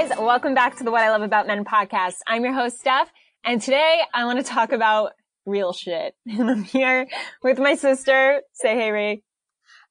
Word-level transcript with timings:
guys. 0.00 0.18
Welcome 0.18 0.54
back 0.54 0.76
to 0.76 0.84
the 0.84 0.90
What 0.90 1.02
I 1.02 1.10
Love 1.10 1.22
About 1.22 1.46
Men 1.46 1.64
podcast. 1.64 2.16
I'm 2.26 2.42
your 2.44 2.54
host, 2.54 2.78
Steph, 2.80 3.10
and 3.44 3.60
today 3.60 4.00
I 4.14 4.24
want 4.24 4.38
to 4.38 4.44
talk 4.44 4.72
about 4.72 5.12
real 5.44 5.72
shit. 5.72 6.14
And 6.26 6.50
I'm 6.50 6.62
here 6.62 7.06
with 7.42 7.58
my 7.58 7.74
sister. 7.74 8.40
Say 8.52 8.74
hey, 8.76 8.90
Ray. 8.90 9.22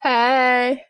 Hey. 0.02 0.84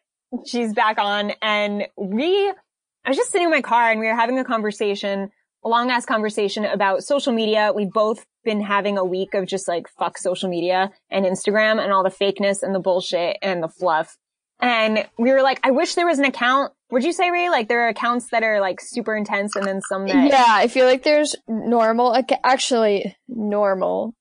She's 0.45 0.73
back 0.73 1.00
on, 1.00 1.34
and 1.41 1.88
we, 1.98 2.50
I 2.50 3.09
was 3.09 3.18
just 3.18 3.32
sitting 3.32 3.45
in 3.45 3.52
my 3.52 3.62
car 3.62 3.91
and 3.91 4.00
we 4.00 4.05
were 4.05 4.16
having 4.16 4.38
a 4.40 4.45
conversation, 4.45 5.31
a 5.66 5.70
long 5.70 5.90
ass 5.90 6.05
conversation 6.05 6.63
about 6.66 7.04
social 7.04 7.34
media. 7.34 7.73
We've 7.76 7.91
both 7.91 8.26
been 8.45 8.62
having 8.62 8.98
a 8.98 9.04
week 9.04 9.34
of 9.34 9.48
just 9.48 9.67
like 9.67 9.88
fuck 9.98 10.17
social 10.17 10.49
media 10.49 10.91
and 11.09 11.26
Instagram 11.26 11.84
and 11.84 11.91
all 11.91 12.04
the 12.04 12.09
fakeness 12.09 12.63
and 12.63 12.73
the 12.73 12.80
bullshit 12.80 13.38
and 13.41 13.62
the 13.62 13.70
fluff. 13.70 14.17
And 14.62 15.08
we 15.17 15.31
were 15.31 15.41
like, 15.41 15.59
I 15.63 15.72
wish 15.72 15.95
there 15.95 16.05
was 16.05 16.20
an 16.20 16.26
account. 16.26 16.73
Would 16.91 17.03
you 17.03 17.13
say, 17.13 17.29
Ray? 17.29 17.49
Like 17.49 17.67
there 17.67 17.85
are 17.85 17.89
accounts 17.89 18.29
that 18.31 18.43
are 18.43 18.59
like 18.59 18.81
super 18.81 19.16
intense 19.16 19.55
and 19.55 19.66
then 19.66 19.81
some 19.81 20.07
that. 20.07 20.29
Yeah, 20.29 20.45
I 20.48 20.67
feel 20.67 20.85
like 20.85 21.03
there's 21.03 21.35
normal, 21.48 22.15
acc- 22.15 22.39
actually 22.43 23.15
normal, 23.27 24.15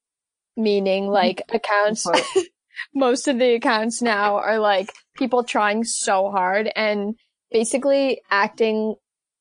meaning 0.57 1.05
mm-hmm. 1.05 1.13
like 1.13 1.43
accounts. 1.51 2.07
Most 2.95 3.27
of 3.27 3.39
the 3.39 3.55
accounts 3.55 4.03
now 4.03 4.37
are 4.37 4.59
like 4.59 4.93
people 5.17 5.45
trying 5.45 5.83
so 5.85 6.31
hard 6.31 6.71
and 6.77 7.15
basically 7.51 8.21
acting 8.31 8.95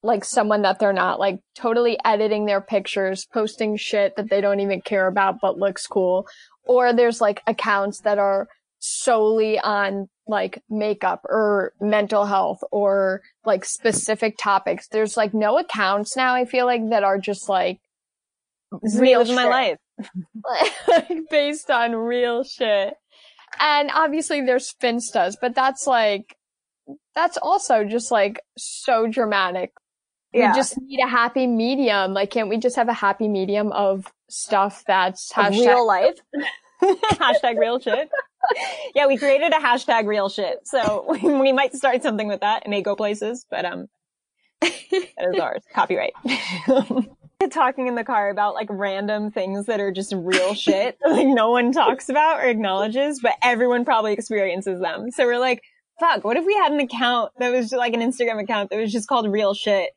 like 0.04 0.24
someone 0.24 0.62
that 0.62 0.80
they're 0.80 0.94
not, 0.94 1.20
like 1.20 1.40
totally 1.56 1.98
editing 2.06 2.46
their 2.46 2.62
pictures, 2.62 3.28
posting 3.32 3.76
shit 3.76 4.16
that 4.16 4.30
they 4.30 4.42
don't 4.42 4.62
even 4.62 4.82
care 4.82 5.08
about 5.08 5.36
but 5.42 5.58
looks 5.58 5.86
cool. 5.86 6.26
Or 6.64 6.94
there's 6.94 7.20
like 7.20 7.42
accounts 7.46 8.02
that 8.02 8.18
are 8.18 8.48
solely 8.80 9.60
on 9.60 10.08
like 10.28 10.62
makeup 10.70 11.22
or 11.26 11.74
mental 11.80 12.26
health 12.26 12.60
or 12.72 13.22
like 13.46 13.66
specific 13.66 14.38
topics. 14.38 14.88
There's 14.88 15.18
like 15.18 15.34
no 15.34 15.58
accounts 15.58 16.16
now, 16.16 16.36
I 16.36 16.46
feel 16.46 16.66
like, 16.66 16.90
that 16.90 17.04
are 17.04 17.18
just 17.18 17.50
like 17.50 17.80
real 18.96 19.26
my 19.34 19.46
life. 19.46 19.78
like 20.88 21.30
based 21.30 21.72
on 21.72 21.96
real 21.96 22.44
shit. 22.44 22.94
And 23.60 23.90
obviously 23.94 24.42
there's 24.42 24.74
Finstas, 24.82 25.36
but 25.40 25.56
that's 25.56 25.88
like, 25.88 26.36
that's 27.16 27.38
also 27.38 27.84
just 27.84 28.12
like 28.12 28.42
so 28.58 29.08
dramatic. 29.08 29.72
Yeah. 30.34 30.52
We 30.52 30.58
just 30.58 30.80
need 30.82 31.02
a 31.02 31.08
happy 31.08 31.48
medium. 31.48 32.14
Like, 32.14 32.32
can't 32.32 32.50
we 32.50 32.58
just 32.58 32.76
have 32.76 32.90
a 32.90 32.94
happy 32.94 33.28
medium 33.28 33.72
of 33.72 34.12
stuff 34.30 34.84
that's 34.86 35.32
hashtag- 35.32 35.52
real 35.52 35.88
life. 35.88 36.20
hashtag 36.84 37.58
real 37.58 37.80
shit. 37.80 38.10
Yeah, 38.96 39.06
we 39.08 39.18
created 39.18 39.52
a 39.52 39.58
hashtag 39.58 40.08
real 40.08 40.30
shit. 40.30 40.66
So 40.66 41.06
we, 41.10 41.20
we 41.20 41.52
might 41.52 41.76
start 41.76 42.02
something 42.02 42.28
with 42.28 42.42
that. 42.42 42.66
It 42.66 42.70
may 42.70 42.82
go 42.82 42.96
places, 42.96 43.46
but 43.50 43.66
um, 43.66 43.88
that 44.62 44.74
is 45.34 45.40
ours. 45.40 45.64
Copyright. 45.74 46.14
Talking 47.52 47.88
in 47.88 47.96
the 47.96 48.04
car 48.04 48.30
about 48.30 48.56
like 48.56 48.68
random 48.72 49.30
things 49.32 49.68
that 49.68 49.80
are 49.80 49.92
just 49.92 50.12
real 50.16 50.56
shit, 50.56 50.98
like 51.08 51.28
no 51.28 51.52
one 51.52 51.72
talks 51.72 52.10
about 52.10 52.40
or 52.40 52.48
acknowledges, 52.48 53.20
but 53.22 53.34
everyone 53.44 53.86
probably 53.86 54.14
experiences 54.14 54.82
them. 54.82 55.12
So 55.12 55.26
we're 55.26 55.38
like, 55.38 55.62
fuck, 56.00 56.24
what 56.24 56.36
if 56.38 56.46
we 56.46 56.56
had 56.56 56.72
an 56.72 56.80
account 56.80 57.32
that 57.38 57.52
was 57.52 57.70
just 57.70 57.78
like 57.78 57.94
an 57.94 58.02
Instagram 58.02 58.42
account 58.42 58.72
that 58.72 58.80
was 58.80 58.92
just 58.92 59.08
called 59.08 59.32
real 59.32 59.54
shit? 59.54 59.92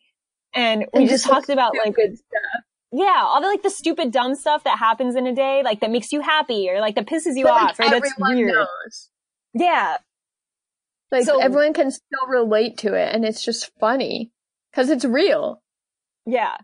And 0.52 0.86
we 0.92 1.00
And 1.00 1.08
just 1.08 1.24
just, 1.24 1.32
talked 1.32 1.48
about 1.48 1.72
like 1.82 1.94
good 1.94 2.16
stuff. 2.18 2.64
Yeah, 2.92 3.20
all 3.22 3.40
the 3.40 3.46
like 3.46 3.62
the 3.62 3.70
stupid 3.70 4.10
dumb 4.12 4.34
stuff 4.34 4.64
that 4.64 4.78
happens 4.78 5.14
in 5.16 5.26
a 5.26 5.34
day, 5.34 5.62
like 5.64 5.80
that 5.80 5.90
makes 5.90 6.12
you 6.12 6.20
happy 6.20 6.68
or 6.70 6.80
like 6.80 6.94
that 6.96 7.06
pisses 7.06 7.36
you 7.36 7.44
But, 7.44 7.52
off 7.52 7.78
like, 7.78 7.88
or 7.88 7.90
that's 8.00 8.12
everyone 8.12 8.36
weird. 8.36 8.54
knows. 8.54 9.08
Yeah. 9.54 9.96
Like 11.12 11.24
So- 11.24 11.40
everyone 11.40 11.72
can 11.72 11.90
still 11.90 12.26
relate 12.28 12.78
to 12.78 12.94
it 12.94 13.14
and 13.14 13.24
it's 13.24 13.42
just 13.44 13.70
funny 13.80 14.30
because 14.70 14.90
it's 14.90 15.04
real. 15.04 15.62
Yeah. 16.26 16.56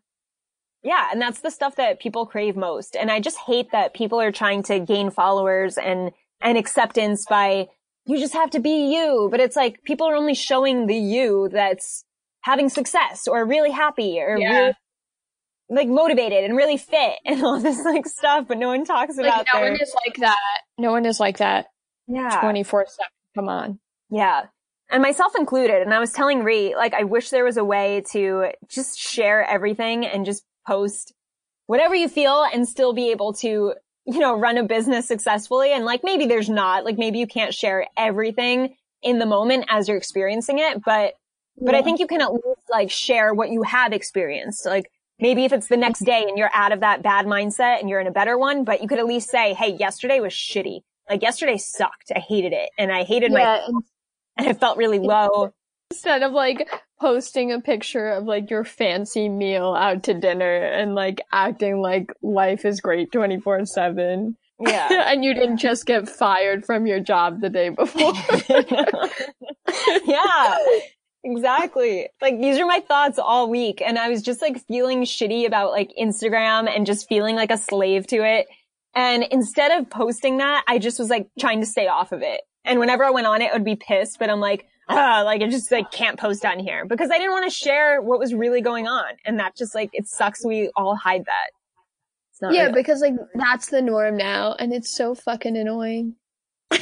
Yeah. 0.82 1.08
And 1.10 1.20
that's 1.20 1.40
the 1.40 1.50
stuff 1.50 1.76
that 1.76 1.98
people 2.00 2.26
crave 2.26 2.56
most. 2.56 2.94
And 2.96 3.10
I 3.10 3.18
just 3.20 3.38
hate 3.46 3.72
that 3.72 3.94
people 3.94 4.20
are 4.20 4.30
trying 4.32 4.62
to 4.64 4.78
gain 4.78 5.10
followers 5.10 5.76
and, 5.78 6.12
and 6.40 6.56
acceptance 6.56 7.26
by 7.28 7.68
you 8.06 8.18
just 8.18 8.34
have 8.34 8.50
to 8.50 8.60
be 8.60 8.92
you. 8.94 9.26
But 9.32 9.40
it's 9.40 9.56
like 9.56 9.82
people 9.82 10.06
are 10.06 10.14
only 10.14 10.34
showing 10.34 10.86
the 10.86 10.94
you 10.96 11.48
that's 11.52 12.04
having 12.42 12.68
success 12.68 13.26
or 13.26 13.44
really 13.44 13.72
happy 13.72 14.20
or 14.20 14.36
Yeah. 14.38 14.58
really 14.58 14.74
like 15.68 15.88
motivated 15.88 16.44
and 16.44 16.56
really 16.56 16.76
fit 16.76 17.14
and 17.26 17.44
all 17.44 17.60
this 17.60 17.84
like 17.84 18.06
stuff, 18.06 18.46
but 18.48 18.58
no 18.58 18.68
one 18.68 18.84
talks 18.84 19.16
Like 19.16 19.26
about 19.26 19.46
no 19.52 19.60
their, 19.60 19.72
one 19.72 19.80
is 19.80 19.94
like 20.06 20.16
that. 20.18 20.58
No 20.78 20.92
one 20.92 21.06
is 21.06 21.20
like 21.20 21.38
that 21.38 21.66
yeah. 22.06 22.40
twenty 22.40 22.62
four 22.62 22.86
seven. 22.86 23.10
Come 23.34 23.48
on. 23.48 23.78
Yeah. 24.10 24.46
And 24.90 25.02
myself 25.02 25.32
included. 25.36 25.82
And 25.82 25.92
I 25.92 25.98
was 25.98 26.12
telling 26.12 26.44
Ree, 26.44 26.76
like, 26.76 26.94
I 26.94 27.04
wish 27.04 27.30
there 27.30 27.44
was 27.44 27.56
a 27.56 27.64
way 27.64 28.04
to 28.12 28.52
just 28.68 28.98
share 28.98 29.42
everything 29.42 30.06
and 30.06 30.24
just 30.24 30.44
post 30.66 31.12
whatever 31.66 31.94
you 31.94 32.08
feel 32.08 32.44
and 32.52 32.68
still 32.68 32.92
be 32.92 33.10
able 33.10 33.32
to, 33.34 33.74
you 34.06 34.18
know, 34.20 34.38
run 34.38 34.58
a 34.58 34.62
business 34.62 35.08
successfully. 35.08 35.72
And 35.72 35.84
like, 35.84 36.02
maybe 36.04 36.26
there's 36.26 36.48
not, 36.48 36.84
like, 36.84 36.98
maybe 36.98 37.18
you 37.18 37.26
can't 37.26 37.52
share 37.52 37.88
everything 37.96 38.76
in 39.02 39.18
the 39.18 39.26
moment 39.26 39.66
as 39.68 39.88
you're 39.88 39.96
experiencing 39.96 40.60
it. 40.60 40.80
But, 40.84 41.14
but 41.58 41.74
I 41.74 41.82
think 41.82 41.98
you 41.98 42.06
can 42.06 42.20
at 42.20 42.32
least 42.32 42.60
like 42.70 42.90
share 42.90 43.34
what 43.34 43.50
you 43.50 43.62
have 43.62 43.92
experienced. 43.92 44.66
Like, 44.66 44.90
maybe 45.20 45.44
if 45.44 45.52
it's 45.52 45.68
the 45.68 45.76
next 45.76 46.00
day 46.00 46.24
and 46.28 46.36
you're 46.38 46.50
out 46.54 46.72
of 46.72 46.80
that 46.80 47.02
bad 47.02 47.26
mindset 47.26 47.80
and 47.80 47.88
you're 47.88 48.00
in 48.00 48.06
a 48.06 48.12
better 48.12 48.36
one, 48.38 48.64
but 48.64 48.82
you 48.82 48.88
could 48.88 48.98
at 48.98 49.06
least 49.06 49.30
say, 49.30 49.54
Hey, 49.54 49.74
yesterday 49.78 50.20
was 50.20 50.32
shitty. 50.32 50.80
Like 51.08 51.22
yesterday 51.22 51.56
sucked. 51.56 52.10
I 52.14 52.18
hated 52.18 52.52
it. 52.52 52.70
And 52.78 52.90
I 52.92 53.04
hated 53.04 53.32
my 53.32 53.40
Yeah, 53.40 53.66
and 53.66 53.82
and 54.38 54.46
it 54.48 54.60
felt 54.60 54.76
really 54.76 54.98
low. 54.98 55.52
instead 55.90 56.22
of 56.22 56.32
like 56.32 56.68
posting 57.00 57.52
a 57.52 57.60
picture 57.60 58.08
of 58.08 58.24
like 58.24 58.50
your 58.50 58.64
fancy 58.64 59.28
meal 59.28 59.74
out 59.74 60.02
to 60.04 60.14
dinner 60.14 60.56
and 60.64 60.94
like 60.94 61.20
acting 61.32 61.80
like 61.80 62.10
life 62.22 62.64
is 62.64 62.80
great 62.80 63.12
24 63.12 63.66
7 63.66 64.36
Yeah. 64.60 64.88
and 65.12 65.22
you 65.24 65.34
didn't 65.34 65.58
just 65.58 65.84
get 65.86 66.08
fired 66.08 66.64
from 66.64 66.86
your 66.86 67.00
job 67.00 67.40
the 67.40 67.50
day 67.50 67.68
before 67.68 68.12
yeah. 70.06 70.56
Exactly. 71.26 72.08
Like 72.22 72.40
these 72.40 72.56
are 72.58 72.66
my 72.66 72.78
thoughts 72.86 73.18
all 73.18 73.50
week. 73.50 73.82
And 73.84 73.98
I 73.98 74.08
was 74.08 74.22
just 74.22 74.40
like 74.40 74.64
feeling 74.66 75.02
shitty 75.02 75.44
about 75.44 75.72
like 75.72 75.90
Instagram 76.00 76.68
and 76.68 76.86
just 76.86 77.08
feeling 77.08 77.34
like 77.34 77.50
a 77.50 77.58
slave 77.58 78.06
to 78.08 78.24
it. 78.24 78.46
And 78.94 79.24
instead 79.24 79.72
of 79.72 79.90
posting 79.90 80.38
that, 80.38 80.62
I 80.68 80.78
just 80.78 81.00
was 81.00 81.10
like 81.10 81.28
trying 81.38 81.58
to 81.60 81.66
stay 81.66 81.88
off 81.88 82.12
of 82.12 82.22
it. 82.22 82.42
And 82.64 82.78
whenever 82.78 83.04
I 83.04 83.10
went 83.10 83.26
on 83.26 83.42
it, 83.42 83.50
I 83.50 83.54
would 83.54 83.64
be 83.64 83.74
pissed, 83.74 84.20
but 84.20 84.30
I'm 84.30 84.38
like, 84.38 84.66
ah, 84.88 85.22
like 85.24 85.42
I 85.42 85.48
just 85.48 85.72
like 85.72 85.90
can't 85.90 86.16
post 86.16 86.44
on 86.44 86.60
here 86.60 86.86
because 86.86 87.10
I 87.10 87.18
didn't 87.18 87.32
want 87.32 87.44
to 87.44 87.50
share 87.50 88.00
what 88.00 88.20
was 88.20 88.32
really 88.32 88.60
going 88.60 88.86
on. 88.86 89.14
And 89.24 89.40
that 89.40 89.56
just 89.56 89.74
like, 89.74 89.90
it 89.92 90.06
sucks. 90.06 90.46
We 90.46 90.70
all 90.76 90.94
hide 90.94 91.24
that. 91.24 91.50
Yeah 92.52 92.64
real. 92.64 92.72
because 92.72 93.00
like 93.00 93.14
that's 93.34 93.68
the 93.70 93.80
norm 93.80 94.16
now 94.18 94.54
and 94.58 94.70
it's 94.72 94.94
so 94.94 95.14
fucking 95.14 95.56
annoying 95.56 96.16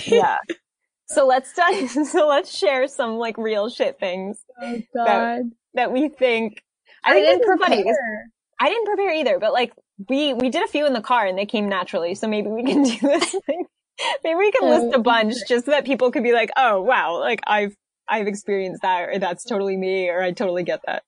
yeah. 0.07 0.39
So 1.07 1.27
let's 1.27 1.53
so 2.11 2.27
let's 2.27 2.57
share 2.57 2.89
some 2.89 3.17
like 3.17 3.37
real 3.39 3.69
shit 3.69 3.99
things 3.99 4.39
oh 4.61 4.81
god 4.95 5.51
that 5.75 5.93
we 5.93 6.09
think. 6.09 6.63
I, 7.05 7.13
i, 7.13 7.21
didn't 7.21 7.45
prepare 7.45 8.31
I 8.59 8.69
didn't 8.69 8.87
prepare 8.87 9.13
either, 9.13 9.39
but 9.39 9.53
like 9.53 9.73
we 10.09 10.33
we 10.33 10.49
did 10.49 10.63
a 10.65 10.69
few 10.69 10.87
in 10.87 10.93
the 10.93 11.01
car 11.01 11.27
and 11.27 11.37
they 11.37 11.47
came 11.47 11.69
naturally. 11.69 12.15
So 12.15 12.27
maybe 12.27 12.49
we 12.49 12.65
can 12.65 12.83
do 12.85 12.97
this 12.97 13.37
thing. 13.47 13.67
Maybe 14.25 14.37
we 14.37 14.51
can 14.51 14.69
list 14.69 14.95
a 14.95 14.99
bunch 14.99 15.35
just 15.47 15.67
so 15.67 15.71
that 15.71 15.85
people 15.85 16.11
could 16.11 16.23
be 16.23 16.33
like, 16.33 16.51
oh 16.57 16.81
wow, 16.81 17.21
like 17.21 17.41
I've 17.47 17.77
I've 18.09 18.27
experienced 18.27 18.83
that, 18.83 19.09
or 19.09 19.19
that's 19.19 19.45
totally 19.45 19.77
me, 19.77 20.09
or 20.09 20.23
I 20.23 20.33
totally 20.33 20.63
get 20.63 20.81
that. 20.87 21.03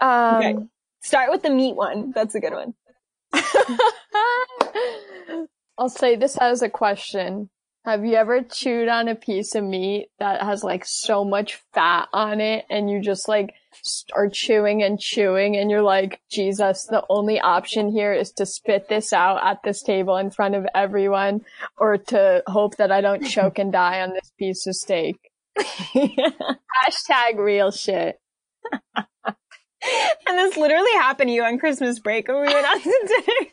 um 0.00 0.36
Okay. 0.36 0.56
Start 1.02 1.30
with 1.30 1.42
the 1.42 1.50
meat 1.50 1.76
one. 1.76 2.12
That's 2.12 2.34
a 2.34 2.40
good 2.40 2.54
one. 2.54 2.74
I'll 5.76 5.88
say 5.90 6.16
this 6.16 6.38
as 6.38 6.62
a 6.62 6.70
question. 6.70 7.50
Have 7.84 8.02
you 8.06 8.14
ever 8.14 8.40
chewed 8.40 8.88
on 8.88 9.08
a 9.08 9.14
piece 9.14 9.54
of 9.54 9.62
meat 9.62 10.08
that 10.18 10.40
has 10.40 10.64
like 10.64 10.86
so 10.86 11.22
much 11.22 11.60
fat 11.74 12.08
on 12.14 12.40
it 12.40 12.64
and 12.70 12.88
you 12.88 13.02
just 13.02 13.28
like 13.28 13.52
start 13.82 14.32
chewing 14.32 14.82
and 14.82 14.98
chewing 14.98 15.54
and 15.56 15.70
you're 15.70 15.82
like, 15.82 16.22
Jesus, 16.30 16.84
the 16.84 17.04
only 17.10 17.38
option 17.38 17.92
here 17.92 18.14
is 18.14 18.32
to 18.32 18.46
spit 18.46 18.88
this 18.88 19.12
out 19.12 19.44
at 19.44 19.62
this 19.62 19.82
table 19.82 20.16
in 20.16 20.30
front 20.30 20.54
of 20.54 20.66
everyone 20.74 21.44
or 21.76 21.98
to 21.98 22.42
hope 22.46 22.76
that 22.78 22.90
I 22.90 23.02
don't 23.02 23.22
choke 23.28 23.58
and 23.58 23.70
die 23.70 24.00
on 24.00 24.14
this 24.14 24.32
piece 24.38 24.66
of 24.66 24.74
steak. 24.76 25.18
Hashtag 25.58 27.36
real 27.36 27.70
shit. 27.70 28.18
and 28.96 29.06
this 30.26 30.56
literally 30.56 30.92
happened 30.94 31.28
to 31.28 31.34
you 31.34 31.44
on 31.44 31.58
Christmas 31.58 31.98
break 31.98 32.28
when 32.28 32.40
we 32.40 32.54
went 32.54 32.66
out 32.66 32.82
to 32.82 33.06
dinner. 33.06 33.50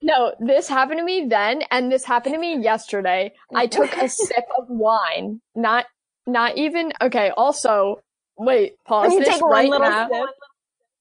No, 0.00 0.32
this 0.38 0.68
happened 0.68 0.98
to 0.98 1.04
me 1.04 1.26
then, 1.28 1.62
and 1.70 1.90
this 1.90 2.04
happened 2.04 2.34
to 2.34 2.40
me 2.40 2.58
yesterday. 2.58 3.32
I 3.54 3.66
mm-hmm. 3.66 3.82
took 3.82 3.96
a 3.96 4.08
sip 4.08 4.44
of 4.58 4.66
wine. 4.68 5.40
Not, 5.54 5.86
not 6.26 6.56
even, 6.56 6.92
okay, 7.02 7.30
also, 7.36 8.02
wait, 8.36 8.74
pause 8.86 9.12
you 9.12 9.24
this 9.24 9.40
right 9.42 9.70
now. 9.70 10.08
sip. 10.08 10.28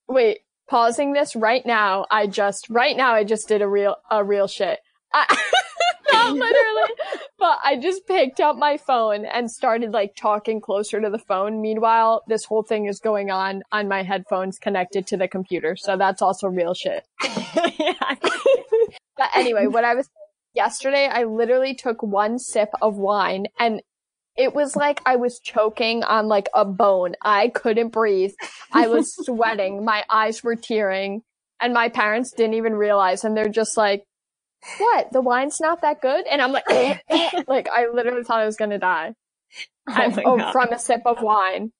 Wait, 0.07 0.39
pausing 0.69 1.13
this 1.13 1.35
right 1.35 1.65
now. 1.65 2.05
I 2.09 2.27
just, 2.27 2.69
right 2.69 2.95
now 2.95 3.13
I 3.13 3.23
just 3.23 3.47
did 3.47 3.61
a 3.61 3.67
real, 3.67 3.95
a 4.09 4.23
real 4.23 4.47
shit. 4.47 4.79
I, 5.13 5.37
literally, 6.31 6.93
but 7.37 7.59
I 7.63 7.77
just 7.81 8.07
picked 8.07 8.39
up 8.39 8.55
my 8.57 8.77
phone 8.77 9.25
and 9.25 9.49
started 9.49 9.91
like 9.91 10.15
talking 10.15 10.61
closer 10.61 11.01
to 11.01 11.09
the 11.09 11.19
phone. 11.19 11.61
Meanwhile, 11.61 12.23
this 12.27 12.45
whole 12.45 12.63
thing 12.63 12.85
is 12.87 12.99
going 12.99 13.31
on 13.31 13.63
on 13.71 13.87
my 13.87 14.03
headphones 14.03 14.59
connected 14.59 15.07
to 15.07 15.17
the 15.17 15.27
computer. 15.27 15.75
So 15.75 15.97
that's 15.97 16.21
also 16.21 16.47
real 16.47 16.73
shit. 16.73 17.05
But 19.17 19.31
anyway, 19.35 19.67
what 19.67 19.83
I 19.83 19.95
was 19.95 20.09
yesterday, 20.53 21.07
I 21.11 21.23
literally 21.23 21.73
took 21.73 22.03
one 22.03 22.39
sip 22.39 22.69
of 22.81 22.97
wine 22.97 23.47
and 23.59 23.81
it 24.37 24.53
was 24.53 24.75
like 24.75 25.01
I 25.05 25.15
was 25.15 25.39
choking 25.39 26.03
on 26.03 26.27
like 26.27 26.47
a 26.53 26.63
bone. 26.63 27.15
I 27.23 27.49
couldn't 27.49 27.89
breathe. 27.89 28.33
I 28.71 28.87
was 28.87 29.15
sweating. 29.25 29.83
My 29.83 30.03
eyes 30.09 30.43
were 30.43 30.55
tearing 30.55 31.23
and 31.59 31.73
my 31.73 31.89
parents 31.89 32.31
didn't 32.31 32.53
even 32.53 32.75
realize 32.75 33.23
and 33.23 33.35
they're 33.35 33.49
just 33.49 33.75
like, 33.75 34.03
what? 34.77 35.11
The 35.11 35.21
wine's 35.21 35.59
not 35.59 35.81
that 35.81 36.01
good? 36.01 36.25
And 36.27 36.41
I'm 36.41 36.51
like, 36.51 36.63
eh, 36.69 36.97
eh. 37.09 37.43
like 37.47 37.69
I 37.69 37.87
literally 37.93 38.23
thought 38.23 38.39
I 38.39 38.45
was 38.45 38.57
going 38.57 38.71
to 38.71 38.77
die. 38.77 39.13
Oh 39.89 40.13
oh, 40.25 40.51
from 40.51 40.73
a 40.73 40.79
sip 40.79 41.01
of 41.05 41.21
wine. 41.21 41.71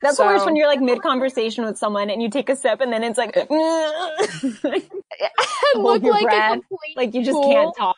That's 0.00 0.16
the 0.16 0.24
worst 0.24 0.44
when 0.44 0.56
you're 0.56 0.66
like 0.66 0.80
mid 0.80 1.02
conversation 1.02 1.64
with 1.64 1.78
someone 1.78 2.10
and 2.10 2.20
you 2.20 2.28
take 2.28 2.48
a 2.48 2.56
sip 2.56 2.80
and 2.80 2.92
then 2.92 3.04
it's 3.04 3.16
like, 3.16 3.36
I 3.36 3.44
look 5.76 6.02
like 6.02 6.24
breath. 6.24 6.50
a 6.50 6.54
complete 6.54 6.96
like 6.96 7.14
you 7.14 7.22
just 7.22 7.36
fool. 7.36 7.52
can't 7.52 7.76
talk. 7.76 7.96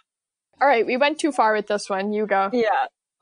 All 0.61 0.69
right, 0.69 0.85
we 0.87 0.99
went 0.99 1.19
too 1.19 1.33
far 1.33 1.55
with 1.55 1.67
this 1.67 1.89
one. 1.89 2.13
You 2.13 2.27
go. 2.27 2.51
Yeah. 2.53 2.69